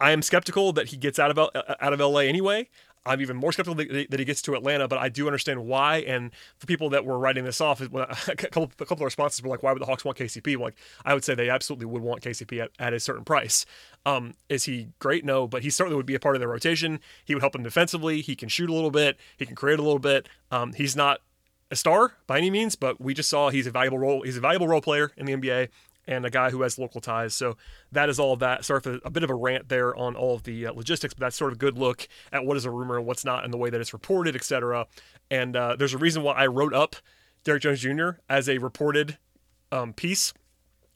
I 0.00 0.10
am 0.12 0.22
skeptical 0.22 0.72
that 0.74 0.88
he 0.88 0.96
gets 0.96 1.18
out 1.18 1.36
of 1.36 1.38
out 1.38 1.92
of 1.92 2.00
LA 2.00 2.20
anyway. 2.20 2.68
I'm 3.06 3.20
even 3.20 3.36
more 3.36 3.52
skeptical 3.52 3.76
that 3.76 4.18
he 4.18 4.24
gets 4.24 4.42
to 4.42 4.54
Atlanta, 4.54 4.88
but 4.88 4.98
I 4.98 5.08
do 5.08 5.26
understand 5.26 5.64
why. 5.64 5.98
And 5.98 6.32
for 6.58 6.66
people 6.66 6.90
that 6.90 7.04
were 7.04 7.18
writing 7.18 7.44
this 7.44 7.60
off, 7.60 7.80
a 8.28 8.36
couple, 8.36 8.64
a 8.64 8.84
couple 8.84 9.02
of 9.02 9.06
responses 9.06 9.42
were 9.42 9.48
like, 9.48 9.62
"Why 9.62 9.72
would 9.72 9.80
the 9.80 9.86
Hawks 9.86 10.04
want 10.04 10.18
KCP?" 10.18 10.58
Like, 10.58 10.74
I 11.04 11.14
would 11.14 11.24
say 11.24 11.34
they 11.34 11.48
absolutely 11.48 11.86
would 11.86 12.02
want 12.02 12.22
KCP 12.22 12.64
at, 12.64 12.70
at 12.78 12.92
a 12.92 13.00
certain 13.00 13.24
price. 13.24 13.64
Um, 14.04 14.34
is 14.48 14.64
he 14.64 14.88
great? 14.98 15.24
No, 15.24 15.46
but 15.46 15.62
he 15.62 15.70
certainly 15.70 15.96
would 15.96 16.06
be 16.06 16.14
a 16.14 16.20
part 16.20 16.34
of 16.34 16.40
their 16.40 16.48
rotation. 16.48 17.00
He 17.24 17.34
would 17.34 17.42
help 17.42 17.52
them 17.52 17.62
defensively. 17.62 18.20
He 18.20 18.34
can 18.34 18.48
shoot 18.48 18.68
a 18.68 18.74
little 18.74 18.90
bit. 18.90 19.16
He 19.36 19.46
can 19.46 19.54
create 19.54 19.78
a 19.78 19.82
little 19.82 20.00
bit. 20.00 20.28
Um, 20.50 20.72
he's 20.72 20.96
not 20.96 21.20
a 21.70 21.76
star 21.76 22.14
by 22.26 22.38
any 22.38 22.50
means, 22.50 22.76
but 22.76 23.00
we 23.00 23.14
just 23.14 23.28
saw 23.28 23.50
he's 23.50 23.66
a 23.66 23.70
valuable 23.70 23.98
role. 23.98 24.22
He's 24.22 24.36
a 24.36 24.40
valuable 24.40 24.68
role 24.68 24.80
player 24.80 25.12
in 25.16 25.26
the 25.26 25.32
NBA 25.32 25.68
and 26.06 26.24
a 26.24 26.30
guy 26.30 26.50
who 26.50 26.62
has 26.62 26.78
local 26.78 27.00
ties. 27.00 27.34
So 27.34 27.56
that 27.92 28.08
is 28.08 28.18
all 28.18 28.32
of 28.32 28.40
that. 28.40 28.64
Sorry 28.64 28.80
for 28.80 28.98
a 29.04 29.10
bit 29.10 29.22
of 29.22 29.30
a 29.30 29.34
rant 29.34 29.68
there 29.68 29.94
on 29.96 30.14
all 30.16 30.34
of 30.34 30.44
the 30.44 30.66
uh, 30.66 30.72
logistics, 30.72 31.14
but 31.14 31.20
that's 31.20 31.36
sort 31.36 31.52
of 31.52 31.56
a 31.56 31.58
good 31.58 31.78
look 31.78 32.08
at 32.32 32.44
what 32.44 32.56
is 32.56 32.64
a 32.64 32.70
rumor 32.70 32.96
and 32.96 33.06
what's 33.06 33.24
not 33.24 33.44
and 33.44 33.52
the 33.52 33.58
way 33.58 33.70
that 33.70 33.80
it's 33.80 33.92
reported, 33.92 34.36
etc. 34.36 34.86
And 35.30 35.56
uh, 35.56 35.76
there's 35.76 35.94
a 35.94 35.98
reason 35.98 36.22
why 36.22 36.34
I 36.34 36.46
wrote 36.46 36.74
up 36.74 36.96
Derrick 37.44 37.62
Jones 37.62 37.80
Jr. 37.80 38.10
as 38.28 38.48
a 38.48 38.58
reported 38.58 39.18
um, 39.72 39.92
piece 39.92 40.32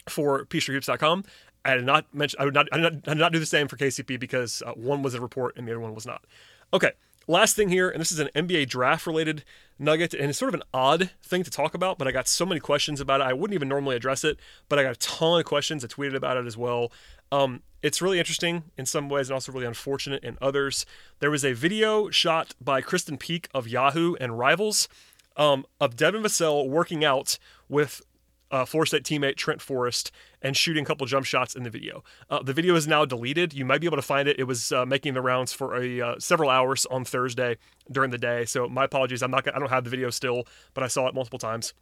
for 0.09 0.45
PeachtreeHoops.com. 0.45 1.25
I 1.64 1.75
did 1.75 1.85
not 1.85 2.12
mention. 2.14 2.40
I 2.40 2.45
would 2.45 2.55
not. 2.55 2.69
I 2.73 2.79
did 2.79 2.83
not, 2.83 2.93
I 3.07 3.14
did 3.14 3.21
not 3.21 3.33
do 3.33 3.38
the 3.38 3.47
same 3.47 3.69
for 3.69 3.76
KCP 3.76 4.19
because 4.19 4.62
uh, 4.64 4.73
one 4.73 5.02
was 5.02 5.14
a 5.14 5.21
report 5.21 5.57
and 5.57 5.67
the 5.69 5.73
other 5.73 5.81
one 5.81 5.95
was 5.95 6.07
not. 6.07 6.25
Okay, 6.73 6.93
Last 7.27 7.55
thing 7.55 7.69
here, 7.69 7.89
and 7.89 8.00
this 8.00 8.11
is 8.11 8.19
an 8.19 8.29
NBA 8.35 8.69
draft 8.69 9.07
related 9.07 9.45
nugget, 9.79 10.15
and 10.15 10.29
it's 10.31 10.39
sort 10.39 10.53
of 10.53 10.61
an 10.61 10.67
odd 10.75 11.11
thing 11.23 11.43
to 11.45 11.50
talk 11.50 11.75
about, 11.75 11.99
but 11.99 12.09
I 12.09 12.12
got 12.12 12.29
so 12.29 12.45
many 12.45 12.61
questions 12.61 13.00
about 13.00 13.21
it. 13.21 13.25
I 13.25 13.33
wouldn't 13.33 13.55
even 13.55 13.69
normally 13.69 13.97
address 13.97 14.25
it, 14.25 14.39
but 14.69 14.79
I 14.79 14.83
got 14.83 14.97
a 14.97 14.99
ton 14.99 15.39
of 15.39 15.47
questions. 15.47 15.85
I 15.85 15.89
tweeted 15.89 16.17
about 16.17 16.37
it 16.37 16.47
as 16.47 16.57
well. 16.57 16.93
Um, 17.33 17.62
it's 17.83 18.03
really 18.03 18.19
interesting 18.19 18.65
in 18.77 18.85
some 18.85 19.09
ways 19.09 19.29
and 19.29 19.35
also 19.35 19.53
really 19.53 19.67
unfortunate 19.67 20.23
in 20.25 20.37
others. 20.41 20.85
There 21.21 21.31
was 21.31 21.45
a 21.45 21.53
video 21.53 22.11
shot 22.11 22.55
by 22.61 22.83
Krysten 22.83 23.19
Peek 23.19 23.49
of 23.55 23.69
Yahoo 23.69 24.17
and 24.21 24.39
Rivals 24.39 24.89
um, 25.37 25.65
of 25.81 25.97
Devin 25.97 26.23
Vassell 26.23 26.69
working 26.69 27.05
out 27.05 27.39
with 27.69 28.03
uh, 28.50 28.64
Florida 28.64 28.88
State 28.88 29.04
teammate 29.04 29.37
Trent 29.37 29.61
Forrest 29.61 30.11
and 30.42 30.57
shooting 30.57 30.83
a 30.83 30.87
couple 30.87 31.07
jump 31.07 31.26
shots 31.26 31.54
in 31.54 31.62
the 31.62 31.71
video. 31.71 32.02
Uh, 32.28 32.42
the 32.42 32.52
video 32.52 32.75
is 32.75 32.88
now 32.88 33.04
deleted. 33.04 33.52
You 33.52 33.64
might 33.64 33.80
be 33.80 33.87
able 33.87 33.97
to 33.97 34.02
find 34.02 34.28
it. 34.28 34.39
It 34.39 34.45
was 34.45 34.73
uh, 34.73 34.84
making 34.84 35.15
the 35.15 35.21
rounds 35.21 35.52
for 35.52 35.76
a 35.76 36.00
uh, 36.00 36.15
several 36.19 36.50
hours 36.50 36.86
on 36.86 37.04
Thursday 37.04 37.56
during 37.91 38.10
the 38.10 38.19
day. 38.19 38.45
So 38.45 38.69
my 38.69 38.84
apologies. 38.84 39.23
I'm 39.23 39.30
not. 39.30 39.45
Gonna, 39.45 39.56
I 39.56 39.60
don't 39.60 39.71
have 39.71 39.84
the 39.84 39.91
video 39.91 40.10
still, 40.10 40.47
but 40.75 40.82
I 40.82 40.89
saw 40.89 41.06
it 41.08 41.15
multiple 41.15 41.39
times. 41.39 41.73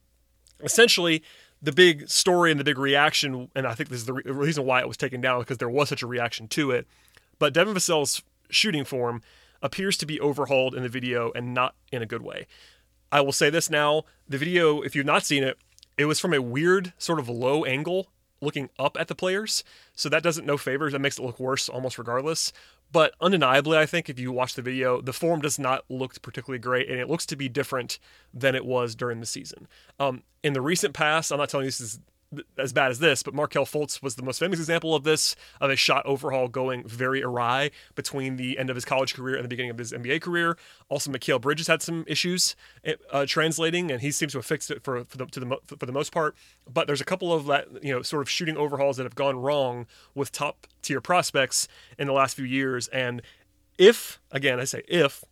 Essentially, 0.61 1.23
the 1.63 1.73
big 1.73 2.09
story 2.09 2.51
and 2.51 2.59
the 2.59 2.65
big 2.65 2.79
reaction, 2.79 3.49
and 3.55 3.67
I 3.67 3.75
think 3.75 3.89
this 3.89 4.01
is 4.01 4.07
the 4.07 4.15
re- 4.15 4.23
reason 4.27 4.65
why 4.65 4.81
it 4.81 4.89
was 4.89 4.97
taken 4.97 5.21
down 5.21 5.41
because 5.41 5.59
there 5.59 5.69
was 5.69 5.89
such 5.89 6.03
a 6.03 6.07
reaction 6.07 6.49
to 6.49 6.73
it. 6.73 6.87
But 7.39 7.55
Devin 7.55 7.75
Vassell's 7.75 8.23
shooting 8.51 8.85
form 8.85 9.23
appears 9.63 9.97
to 9.99 10.07
be 10.07 10.21
overhauled 10.21 10.75
in 10.75 10.83
the 10.83 10.89
video 10.89 11.33
and 11.33 11.55
not 11.55 11.75
in 11.93 12.03
a 12.03 12.07
good 12.07 12.23
way. 12.23 12.47
I 13.11 13.21
will 13.21 13.33
say 13.33 13.51
this 13.51 13.71
now: 13.71 14.03
the 14.29 14.39
video, 14.39 14.83
if 14.83 14.95
you've 14.95 15.07
not 15.07 15.25
seen 15.25 15.43
it, 15.43 15.59
it 15.99 16.07
was 16.07 16.21
from 16.21 16.33
a 16.33 16.41
weird 16.41 16.95
sort 16.97 17.19
of 17.19 17.29
low 17.29 17.65
angle 17.65 18.09
looking 18.41 18.71
up 18.79 18.97
at 18.99 19.09
the 19.09 19.15
players. 19.15 19.65
So 19.95 20.09
that 20.09 20.23
doesn't 20.23 20.47
no 20.47 20.57
favors. 20.57 20.93
That 20.93 21.01
makes 21.01 21.19
it 21.19 21.23
look 21.23 21.41
worse 21.41 21.69
almost 21.69 21.99
regardless. 21.99 22.53
But 22.91 23.15
undeniably, 23.21 23.77
I 23.77 23.85
think 23.85 24.09
if 24.09 24.19
you 24.19 24.33
watch 24.33 24.55
the 24.55 24.63
video, 24.63 25.03
the 25.03 25.13
form 25.13 25.41
does 25.41 25.59
not 25.59 25.85
look 25.91 26.23
particularly 26.23 26.59
great, 26.59 26.89
and 26.89 26.99
it 26.99 27.09
looks 27.09 27.27
to 27.27 27.37
be 27.37 27.49
different 27.49 27.99
than 28.33 28.55
it 28.55 28.65
was 28.65 28.95
during 28.95 29.21
the 29.21 29.27
season. 29.27 29.69
Um, 30.01 30.23
in 30.43 30.55
the 30.55 30.63
recent 30.63 30.95
past, 30.95 31.31
I'm 31.31 31.39
not 31.39 31.51
telling 31.51 31.65
you 31.65 31.69
this 31.69 31.81
is 31.81 32.01
as 32.59 32.73
bad 32.73 32.91
as 32.91 32.99
this, 32.99 33.23
but 33.23 33.35
Markelle 33.35 33.65
Fultz 33.65 34.03
was 34.03 34.17
the 34.17 34.23
most 34.23 34.39
famous 34.39 34.59
example 34.59 34.95
of 34.95 35.05
this, 35.05 35.35
of 35.61 35.71
a 35.71 35.77
shot 35.77 36.05
overhaul 36.05 36.49
going 36.49 36.87
very 36.87 37.23
awry 37.23 37.71
between 37.95 38.37
the 38.37 38.59
end 38.59 38.69
of 38.69 38.77
his 38.77 38.85
college 38.85 39.15
career 39.15 39.37
and 39.37 39.45
the 39.45 39.49
beginning 39.49 39.71
of 39.71 39.79
his 39.79 39.93
NBA 39.93 40.21
career. 40.21 40.57
Also, 40.89 41.11
Mikal 41.11 41.41
Bridges 41.41 41.69
had 41.69 41.81
some 41.81 42.05
issues 42.07 42.55
uh, 43.13 43.25
translating, 43.27 43.91
and 43.91 44.03
he 44.03 44.11
seems 44.11 44.33
to 44.33 44.39
have 44.39 44.47
fixed 44.47 44.71
it 44.71 44.83
for 44.83 45.05
for 45.05 45.17
the, 45.17 45.25
the 45.27 45.77
for 45.79 45.87
the 45.87 45.93
most 45.93 46.13
part. 46.13 46.37
But 46.71 46.87
there's 46.87 47.01
a 47.01 47.05
couple 47.05 47.33
of 47.33 47.47
that 47.47 47.83
you 47.83 47.95
know 47.95 48.03
sort 48.03 48.23
of 48.23 48.29
shooting 48.29 48.57
overhauls 48.57 48.99
that 48.99 49.05
have 49.05 49.15
gone 49.15 49.37
wrong 49.37 49.87
with 50.15 50.31
top 50.31 50.67
tier 50.83 51.01
prospects 51.01 51.67
in 51.99 52.07
the 52.07 52.13
last 52.13 52.37
few 52.37 52.45
years. 52.45 52.89
And 52.89 53.23
if 53.79 54.21
again, 54.31 54.61
I 54.61 54.65
say 54.65 54.83
if 54.87 55.25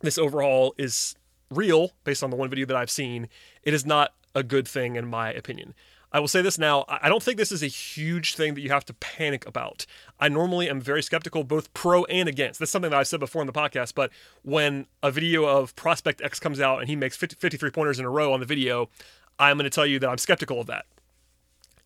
this 0.00 0.18
overhaul 0.18 0.74
is 0.78 1.14
real 1.50 1.92
based 2.02 2.24
on 2.24 2.30
the 2.30 2.36
one 2.36 2.50
video 2.50 2.66
that 2.66 2.76
I've 2.76 2.90
seen, 2.90 3.28
it 3.62 3.72
is 3.72 3.86
not 3.86 4.14
a 4.34 4.42
good 4.42 4.66
thing 4.66 4.96
in 4.96 5.06
my 5.06 5.32
opinion. 5.32 5.74
I 6.14 6.20
will 6.20 6.28
say 6.28 6.42
this 6.42 6.58
now 6.58 6.84
I 6.88 7.08
don't 7.08 7.22
think 7.22 7.38
this 7.38 7.50
is 7.50 7.64
a 7.64 7.66
huge 7.66 8.36
thing 8.36 8.54
that 8.54 8.60
you 8.60 8.70
have 8.70 8.84
to 8.84 8.94
panic 8.94 9.44
about. 9.48 9.84
I 10.20 10.28
normally 10.28 10.70
am 10.70 10.80
very 10.80 11.02
skeptical, 11.02 11.42
both 11.42 11.74
pro 11.74 12.04
and 12.04 12.28
against. 12.28 12.60
That's 12.60 12.70
something 12.70 12.92
that 12.92 12.96
I've 12.96 13.08
said 13.08 13.18
before 13.18 13.42
in 13.42 13.48
the 13.48 13.52
podcast, 13.52 13.94
but 13.96 14.12
when 14.42 14.86
a 15.02 15.10
video 15.10 15.44
of 15.44 15.74
Prospect 15.74 16.22
X 16.22 16.38
comes 16.38 16.60
out 16.60 16.78
and 16.78 16.88
he 16.88 16.94
makes 16.94 17.16
50, 17.16 17.34
53 17.40 17.70
pointers 17.70 17.98
in 17.98 18.04
a 18.04 18.10
row 18.10 18.32
on 18.32 18.38
the 18.38 18.46
video, 18.46 18.88
I'm 19.40 19.56
going 19.56 19.64
to 19.64 19.70
tell 19.70 19.84
you 19.84 19.98
that 19.98 20.08
I'm 20.08 20.18
skeptical 20.18 20.60
of 20.60 20.68
that. 20.68 20.86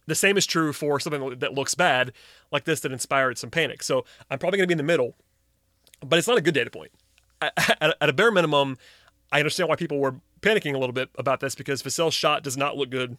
The 0.07 0.15
same 0.15 0.37
is 0.37 0.45
true 0.45 0.75
for 0.75 1.01
something 1.01 1.39
that 1.39 1.55
looks 1.55 1.75
bad, 1.75 2.13
like 2.53 2.65
this, 2.65 2.81
that 2.81 2.93
inspired 2.93 3.39
some 3.39 3.51
panic. 3.51 3.83
So 3.83 4.05
I'm 4.31 4.39
probably 4.39 4.59
going 4.59 4.65
to 4.65 4.69
be 4.69 4.75
in 4.75 4.79
the 4.79 4.85
middle, 4.85 5.17
but 6.01 6.19
it's 6.19 6.29
not 6.29 6.37
a 6.37 6.43
good 6.43 6.55
data 6.55 6.71
point. 6.71 6.93
At, 7.41 7.97
a 7.99 8.13
bare 8.13 8.31
minimum, 8.31 8.77
I 9.33 9.39
understand 9.39 9.71
why 9.71 9.77
people 9.77 9.99
were 9.99 10.17
panicking 10.43 10.75
a 10.75 10.79
little 10.79 10.93
bit 10.93 11.09
about 11.17 11.41
this 11.41 11.55
because 11.55 11.81
Vassell's 11.81 12.13
shot 12.13 12.43
does 12.43 12.59
not 12.59 12.77
look 12.77 12.91
good 12.91 13.17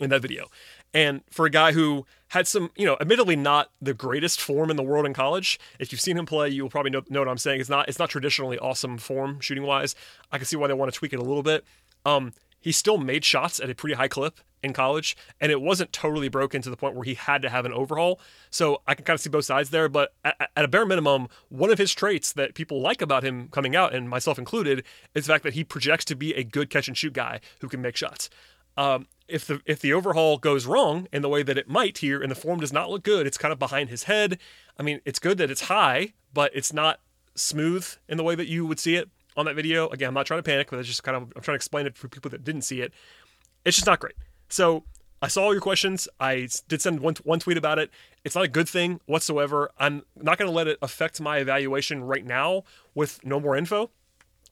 in 0.00 0.10
that 0.10 0.22
video. 0.22 0.46
And 0.92 1.22
for 1.30 1.44
a 1.46 1.50
guy 1.50 1.72
who 1.72 2.06
had 2.28 2.46
some, 2.46 2.70
you 2.76 2.86
know, 2.86 2.96
admittedly 3.00 3.36
not 3.36 3.70
the 3.82 3.94
greatest 3.94 4.40
form 4.40 4.70
in 4.70 4.76
the 4.76 4.82
world 4.82 5.06
in 5.06 5.12
college, 5.12 5.58
if 5.78 5.90
you've 5.92 6.00
seen 6.00 6.16
him 6.16 6.26
play, 6.26 6.48
you'll 6.48 6.70
probably 6.70 6.90
know, 6.90 7.02
know 7.08 7.20
what 7.20 7.28
I'm 7.28 7.38
saying. 7.38 7.60
It's 7.60 7.70
not 7.70 7.88
it's 7.88 7.98
not 7.98 8.10
traditionally 8.10 8.58
awesome 8.58 8.98
form 8.98 9.40
shooting 9.40 9.64
wise. 9.64 9.94
I 10.30 10.38
can 10.38 10.46
see 10.46 10.56
why 10.56 10.68
they 10.68 10.74
want 10.74 10.92
to 10.92 10.98
tweak 10.98 11.12
it 11.12 11.18
a 11.18 11.22
little 11.22 11.42
bit. 11.42 11.64
Um, 12.06 12.32
he 12.60 12.72
still 12.72 12.96
made 12.96 13.24
shots 13.24 13.60
at 13.60 13.68
a 13.68 13.74
pretty 13.74 13.94
high 13.94 14.08
clip 14.08 14.40
in 14.62 14.72
college, 14.72 15.16
and 15.38 15.52
it 15.52 15.60
wasn't 15.60 15.92
totally 15.92 16.28
broken 16.28 16.62
to 16.62 16.70
the 16.70 16.76
point 16.76 16.94
where 16.94 17.04
he 17.04 17.12
had 17.12 17.42
to 17.42 17.50
have 17.50 17.66
an 17.66 17.72
overhaul. 17.74 18.18
So 18.48 18.80
I 18.86 18.94
can 18.94 19.04
kind 19.04 19.14
of 19.14 19.20
see 19.20 19.28
both 19.28 19.44
sides 19.44 19.68
there. 19.68 19.88
But 19.90 20.14
at, 20.24 20.50
at, 20.56 20.64
a 20.64 20.68
bare 20.68 20.86
minimum, 20.86 21.28
one 21.50 21.70
of 21.70 21.76
his 21.76 21.92
traits 21.92 22.32
that 22.32 22.54
people 22.54 22.80
like 22.80 23.02
about 23.02 23.22
him 23.22 23.48
coming 23.48 23.76
out, 23.76 23.94
and 23.94 24.08
myself 24.08 24.38
included, 24.38 24.82
is 25.14 25.26
the 25.26 25.34
fact 25.34 25.44
that 25.44 25.52
he 25.52 25.62
projects 25.62 26.06
to 26.06 26.16
be 26.16 26.32
a 26.32 26.42
good 26.42 26.70
catch 26.70 26.88
and 26.88 26.96
shoot 26.96 27.12
guy 27.12 27.40
who 27.60 27.68
can 27.68 27.82
make 27.82 27.96
shots. 27.96 28.30
Um, 28.76 29.06
if 29.28 29.46
the 29.46 29.60
if 29.64 29.80
the 29.80 29.92
overhaul 29.92 30.38
goes 30.38 30.66
wrong 30.66 31.08
in 31.12 31.22
the 31.22 31.28
way 31.28 31.42
that 31.42 31.56
it 31.56 31.68
might 31.68 31.98
here 31.98 32.20
and 32.20 32.30
the 32.30 32.36
form 32.36 32.60
does 32.60 32.72
not 32.72 32.90
look 32.90 33.02
good, 33.02 33.26
it's 33.26 33.38
kind 33.38 33.52
of 33.52 33.58
behind 33.58 33.88
his 33.88 34.04
head. 34.04 34.38
I 34.78 34.82
mean, 34.82 35.00
it's 35.04 35.18
good 35.18 35.38
that 35.38 35.50
it's 35.50 35.62
high, 35.62 36.12
but 36.32 36.50
it's 36.54 36.72
not 36.72 37.00
smooth 37.34 37.86
in 38.08 38.16
the 38.16 38.24
way 38.24 38.34
that 38.34 38.48
you 38.48 38.66
would 38.66 38.78
see 38.78 38.96
it 38.96 39.08
on 39.36 39.46
that 39.46 39.56
video. 39.56 39.88
Again, 39.88 40.08
I'm 40.08 40.14
not 40.14 40.26
trying 40.26 40.38
to 40.38 40.42
panic, 40.42 40.70
but 40.70 40.78
it's 40.78 40.88
just 40.88 41.02
kind 41.02 41.16
of 41.16 41.32
I'm 41.36 41.42
trying 41.42 41.54
to 41.54 41.56
explain 41.56 41.86
it 41.86 41.96
for 41.96 42.08
people 42.08 42.30
that 42.30 42.44
didn't 42.44 42.62
see 42.62 42.80
it. 42.80 42.92
It's 43.64 43.76
just 43.76 43.86
not 43.86 44.00
great. 44.00 44.14
So 44.48 44.84
I 45.22 45.28
saw 45.28 45.44
all 45.44 45.52
your 45.52 45.62
questions. 45.62 46.06
I 46.20 46.48
did 46.68 46.82
send 46.82 47.00
one, 47.00 47.14
one 47.24 47.40
tweet 47.40 47.56
about 47.56 47.78
it. 47.78 47.90
It's 48.24 48.34
not 48.34 48.44
a 48.44 48.48
good 48.48 48.68
thing 48.68 49.00
whatsoever. 49.06 49.70
I'm 49.78 50.02
not 50.16 50.36
going 50.36 50.50
to 50.50 50.54
let 50.54 50.68
it 50.68 50.78
affect 50.82 51.18
my 51.18 51.38
evaluation 51.38 52.04
right 52.04 52.24
now 52.24 52.64
with 52.94 53.24
no 53.24 53.40
more 53.40 53.56
info. 53.56 53.90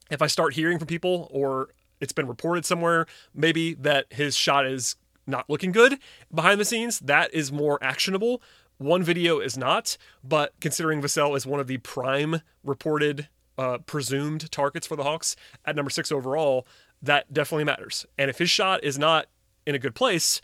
If 0.09 0.21
I 0.21 0.27
start 0.27 0.55
hearing 0.55 0.79
from 0.79 0.87
people 0.87 1.27
or 1.31 1.69
it's 2.03 2.11
been 2.13 2.27
reported 2.27 2.65
somewhere, 2.65 3.07
maybe 3.33 3.73
that 3.75 4.05
his 4.11 4.35
shot 4.35 4.67
is 4.67 4.95
not 5.25 5.49
looking 5.49 5.71
good 5.71 5.97
behind 6.33 6.59
the 6.59 6.65
scenes, 6.65 6.99
that 6.99 7.33
is 7.33 7.49
more 7.51 7.81
actionable. 7.81 8.41
One 8.77 9.03
video 9.03 9.39
is 9.39 9.57
not, 9.57 9.97
but 10.23 10.53
considering 10.59 11.01
Vassell 11.01 11.37
is 11.37 11.45
one 11.45 11.61
of 11.61 11.67
the 11.67 11.77
prime 11.77 12.41
reported, 12.63 13.29
uh, 13.57 13.77
presumed 13.77 14.51
targets 14.51 14.85
for 14.85 14.97
the 14.97 15.03
Hawks 15.03 15.37
at 15.63 15.75
number 15.75 15.89
six 15.89 16.11
overall, 16.11 16.67
that 17.01 17.31
definitely 17.31 17.63
matters. 17.63 18.05
And 18.17 18.29
if 18.29 18.37
his 18.37 18.49
shot 18.49 18.83
is 18.83 18.99
not 18.99 19.27
in 19.65 19.75
a 19.75 19.79
good 19.79 19.95
place, 19.95 20.41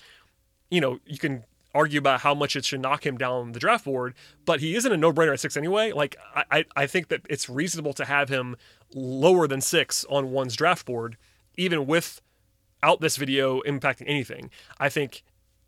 you 0.72 0.80
know, 0.80 1.00
you 1.06 1.18
can 1.18 1.44
argue 1.76 2.00
about 2.00 2.22
how 2.22 2.34
much 2.34 2.56
it 2.56 2.66
should 2.66 2.82
knock 2.82 3.06
him 3.06 3.18
down 3.18 3.52
the 3.52 3.60
draft 3.60 3.86
board, 3.86 4.14
but 4.46 4.60
he 4.60 4.76
isn't 4.76 4.92
a 4.92 4.98
no-brainer 4.98 5.34
at 5.34 5.40
six 5.40 5.58
anyway. 5.58 5.92
Like 5.92 6.16
I, 6.52 6.66
I 6.76 6.88
think 6.88 7.10
that 7.10 7.22
it's 7.30 7.50
reasonable 7.50 7.94
to 7.94 8.06
have 8.06 8.30
him 8.30 8.56
lower 8.94 9.48
than 9.48 9.62
six 9.62 10.06
on 10.10 10.32
one's 10.32 10.56
draft 10.56 10.86
board, 10.86 11.18
even 11.58 11.86
without 11.86 13.02
this 13.02 13.18
video 13.18 13.62
impacting 13.62 14.06
anything. 14.08 14.50
I 14.80 14.90
think 14.90 15.24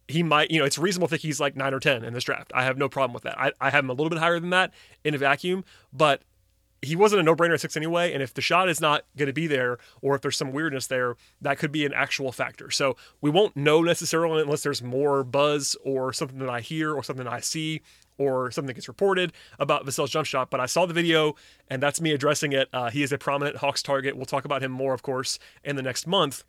he 0.07 0.23
might, 0.23 0.51
you 0.51 0.59
know, 0.59 0.65
it's 0.65 0.77
reasonable 0.77 1.07
to 1.07 1.11
think 1.11 1.21
he's 1.21 1.39
like 1.39 1.55
nine 1.55 1.73
or 1.73 1.79
ten 1.79 2.03
in 2.03 2.13
this 2.13 2.23
draft. 2.23 2.51
I 2.53 2.63
have 2.63 2.77
no 2.77 2.89
problem 2.89 3.13
with 3.13 3.23
that. 3.23 3.39
I, 3.39 3.51
I 3.61 3.69
have 3.69 3.83
him 3.83 3.89
a 3.89 3.93
little 3.93 4.09
bit 4.09 4.19
higher 4.19 4.39
than 4.39 4.49
that 4.51 4.73
in 5.03 5.15
a 5.15 5.17
vacuum, 5.17 5.63
but 5.93 6.23
he 6.81 6.95
wasn't 6.95 7.19
a 7.19 7.23
no-brainer 7.23 7.53
at 7.53 7.61
six 7.61 7.77
anyway 7.77 8.11
and 8.13 8.23
if 8.23 8.33
the 8.33 8.41
shot 8.41 8.69
is 8.69 8.81
not 8.81 9.05
going 9.17 9.27
to 9.27 9.33
be 9.33 9.47
there 9.47 9.77
or 10.01 10.15
if 10.15 10.21
there's 10.21 10.37
some 10.37 10.51
weirdness 10.51 10.87
there 10.87 11.15
that 11.39 11.57
could 11.57 11.71
be 11.71 11.85
an 11.85 11.93
actual 11.93 12.31
factor 12.31 12.71
so 12.71 12.95
we 13.21 13.29
won't 13.29 13.55
know 13.55 13.81
necessarily 13.81 14.41
unless 14.41 14.63
there's 14.63 14.81
more 14.81 15.23
buzz 15.23 15.75
or 15.83 16.11
something 16.11 16.39
that 16.39 16.49
i 16.49 16.59
hear 16.59 16.93
or 16.93 17.03
something 17.03 17.27
i 17.27 17.39
see 17.39 17.81
or 18.17 18.51
something 18.51 18.67
that 18.67 18.75
gets 18.75 18.87
reported 18.87 19.33
about 19.57 19.83
Vassell's 19.83 20.11
jump 20.11 20.27
shot, 20.27 20.51
but 20.51 20.59
I 20.59 20.67
saw 20.67 20.85
the 20.85 20.93
video 20.93 21.35
and 21.69 21.81
that's 21.81 21.99
me 21.99 22.11
addressing 22.11 22.51
it. 22.51 22.69
Uh, 22.71 22.91
he 22.91 23.01
is 23.01 23.11
a 23.11 23.17
prominent 23.17 23.57
Hawks 23.57 23.81
target. 23.81 24.15
We'll 24.15 24.27
talk 24.27 24.45
about 24.45 24.61
him 24.61 24.71
more, 24.71 24.93
of 24.93 25.01
course, 25.01 25.39
in 25.63 25.75
the 25.75 25.81
next 25.81 26.05
month 26.05 26.43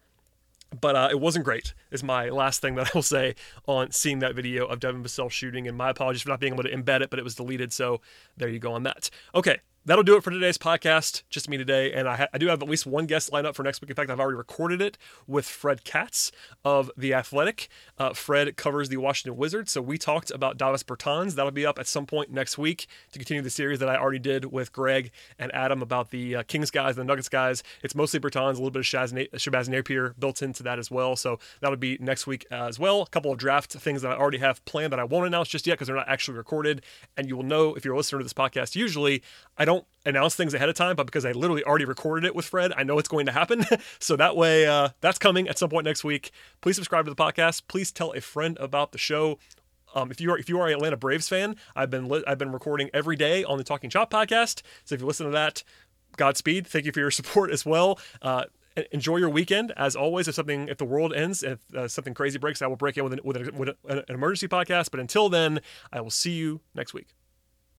but 0.80 0.96
uh, 0.96 1.08
it 1.10 1.20
wasn't 1.20 1.44
great 1.44 1.74
is 1.90 2.02
my 2.02 2.28
last 2.28 2.60
thing 2.60 2.74
that 2.76 2.86
i 2.88 2.90
will 2.94 3.02
say 3.02 3.34
on 3.66 3.90
seeing 3.90 4.20
that 4.20 4.34
video 4.34 4.66
of 4.66 4.80
devin 4.80 5.02
vassell 5.02 5.30
shooting 5.30 5.68
and 5.68 5.76
my 5.76 5.90
apologies 5.90 6.22
for 6.22 6.30
not 6.30 6.40
being 6.40 6.54
able 6.54 6.62
to 6.62 6.70
embed 6.70 7.02
it 7.02 7.10
but 7.10 7.18
it 7.18 7.22
was 7.22 7.34
deleted 7.34 7.72
so 7.72 8.00
there 8.36 8.48
you 8.48 8.58
go 8.58 8.72
on 8.72 8.82
that 8.82 9.10
okay 9.34 9.58
that'll 9.84 10.04
do 10.04 10.16
it 10.16 10.22
for 10.22 10.30
today's 10.30 10.58
podcast. 10.58 11.22
Just 11.28 11.48
me 11.48 11.56
today, 11.56 11.92
and 11.92 12.08
I, 12.08 12.16
ha- 12.16 12.28
I, 12.32 12.38
do 12.38 12.46
have 12.46 12.62
at 12.62 12.68
least 12.68 12.86
one 12.86 13.06
guest 13.06 13.32
lined 13.32 13.46
up 13.46 13.56
for 13.56 13.62
next 13.62 13.80
week. 13.80 13.90
In 13.90 13.96
fact, 13.96 14.10
I've 14.10 14.20
already 14.20 14.36
recorded 14.36 14.80
it 14.80 14.96
with 15.26 15.46
Fred 15.46 15.84
Katz 15.84 16.30
of 16.64 16.90
the 16.96 17.14
Athletic. 17.14 17.68
Uh, 17.98 18.12
Fred 18.12 18.56
covers 18.56 18.88
the 18.88 18.98
Washington 18.98 19.36
Wizards, 19.36 19.72
so 19.72 19.82
we 19.82 19.98
talked 19.98 20.30
about 20.30 20.56
Davis 20.56 20.82
Bertans. 20.82 21.34
That'll 21.34 21.50
be 21.50 21.66
up 21.66 21.78
at 21.78 21.86
some 21.86 22.06
point 22.06 22.30
next 22.30 22.56
week 22.58 22.86
to 23.12 23.18
continue 23.18 23.42
the 23.42 23.50
series 23.50 23.80
that 23.80 23.88
I 23.88 23.96
already 23.96 24.18
did 24.18 24.46
with 24.46 24.72
Greg 24.72 25.10
and 25.38 25.52
Adam 25.54 25.82
about 25.82 26.10
the 26.10 26.36
uh, 26.36 26.42
Kings 26.44 26.70
guys, 26.70 26.96
and 26.96 27.08
the 27.08 27.12
Nuggets 27.12 27.28
guys. 27.28 27.62
It's 27.82 27.94
mostly 27.94 28.20
Bertans, 28.20 28.52
a 28.52 28.52
little 28.52 28.70
bit 28.70 28.80
of 28.80 28.86
Shaz 28.86 29.12
Na- 29.12 29.36
Shabazz 29.36 29.68
Napier 29.68 30.14
built 30.18 30.42
into 30.42 30.62
that 30.62 30.78
as 30.78 30.90
well. 30.90 31.16
So 31.16 31.38
that'll 31.60 31.76
be 31.76 31.98
next 32.00 32.26
week 32.26 32.46
as 32.50 32.78
well. 32.78 33.02
A 33.02 33.06
couple 33.06 33.32
of 33.32 33.38
draft 33.38 33.72
things 33.72 34.02
that 34.02 34.12
I 34.12 34.16
already 34.16 34.38
have 34.38 34.64
planned 34.64 34.92
that 34.92 35.00
I 35.00 35.04
won't 35.04 35.26
announce 35.26 35.48
just 35.48 35.66
yet 35.66 35.74
because 35.74 35.88
they're 35.88 35.96
not 35.96 36.08
actually 36.08 36.36
recorded, 36.36 36.82
and 37.16 37.28
you 37.28 37.36
will 37.36 37.42
know 37.42 37.74
if 37.74 37.84
you're 37.84 37.94
a 37.94 37.96
listener 37.96 38.18
to 38.18 38.24
this 38.24 38.32
podcast. 38.32 38.76
Usually, 38.76 39.22
I 39.58 39.64
don't 39.72 39.86
announce 40.04 40.34
things 40.34 40.54
ahead 40.54 40.68
of 40.68 40.74
time, 40.74 40.96
but 40.96 41.06
because 41.06 41.24
I 41.24 41.32
literally 41.32 41.64
already 41.64 41.84
recorded 41.84 42.26
it 42.26 42.34
with 42.34 42.44
Fred, 42.44 42.72
I 42.76 42.82
know 42.82 42.98
it's 42.98 43.08
going 43.08 43.26
to 43.26 43.32
happen. 43.32 43.64
so 43.98 44.16
that 44.16 44.36
way, 44.36 44.66
uh, 44.66 44.90
that's 45.00 45.18
coming 45.18 45.48
at 45.48 45.58
some 45.58 45.70
point 45.70 45.84
next 45.84 46.04
week. 46.04 46.30
Please 46.60 46.76
subscribe 46.76 47.04
to 47.06 47.10
the 47.10 47.16
podcast. 47.16 47.62
Please 47.68 47.90
tell 47.90 48.12
a 48.12 48.20
friend 48.20 48.56
about 48.60 48.92
the 48.92 48.98
show. 48.98 49.38
Um, 49.94 50.10
if 50.10 50.20
you 50.20 50.30
are 50.32 50.38
if 50.38 50.48
you 50.48 50.58
are 50.58 50.66
an 50.66 50.72
Atlanta 50.72 50.96
Braves 50.96 51.28
fan, 51.28 51.56
I've 51.76 51.90
been 51.90 52.08
li- 52.08 52.24
I've 52.26 52.38
been 52.38 52.52
recording 52.52 52.88
every 52.94 53.16
day 53.16 53.44
on 53.44 53.58
the 53.58 53.64
Talking 53.64 53.90
Chop 53.90 54.10
podcast. 54.10 54.62
So 54.84 54.94
if 54.94 55.02
you 55.02 55.06
listen 55.06 55.26
to 55.26 55.32
that, 55.32 55.62
Godspeed. 56.16 56.66
Thank 56.66 56.86
you 56.86 56.92
for 56.92 57.00
your 57.00 57.10
support 57.20 57.50
as 57.50 57.66
well. 57.66 57.98
Uh, 58.22 58.44
enjoy 58.90 59.18
your 59.18 59.28
weekend. 59.28 59.72
As 59.76 59.94
always, 59.94 60.28
if 60.28 60.34
something, 60.34 60.68
if 60.68 60.78
the 60.78 60.86
world 60.86 61.12
ends, 61.12 61.42
if 61.42 61.58
uh, 61.74 61.88
something 61.88 62.14
crazy 62.14 62.38
breaks, 62.38 62.62
I 62.62 62.66
will 62.66 62.76
break 62.76 62.96
in 62.96 63.04
with, 63.04 63.12
an, 63.12 63.20
with, 63.22 63.36
an, 63.36 63.50
with 63.52 63.68
an 63.86 64.04
emergency 64.08 64.48
podcast. 64.48 64.90
But 64.90 65.00
until 65.00 65.28
then, 65.28 65.60
I 65.92 66.00
will 66.00 66.10
see 66.10 66.32
you 66.32 66.60
next 66.74 66.94
week. 66.94 67.08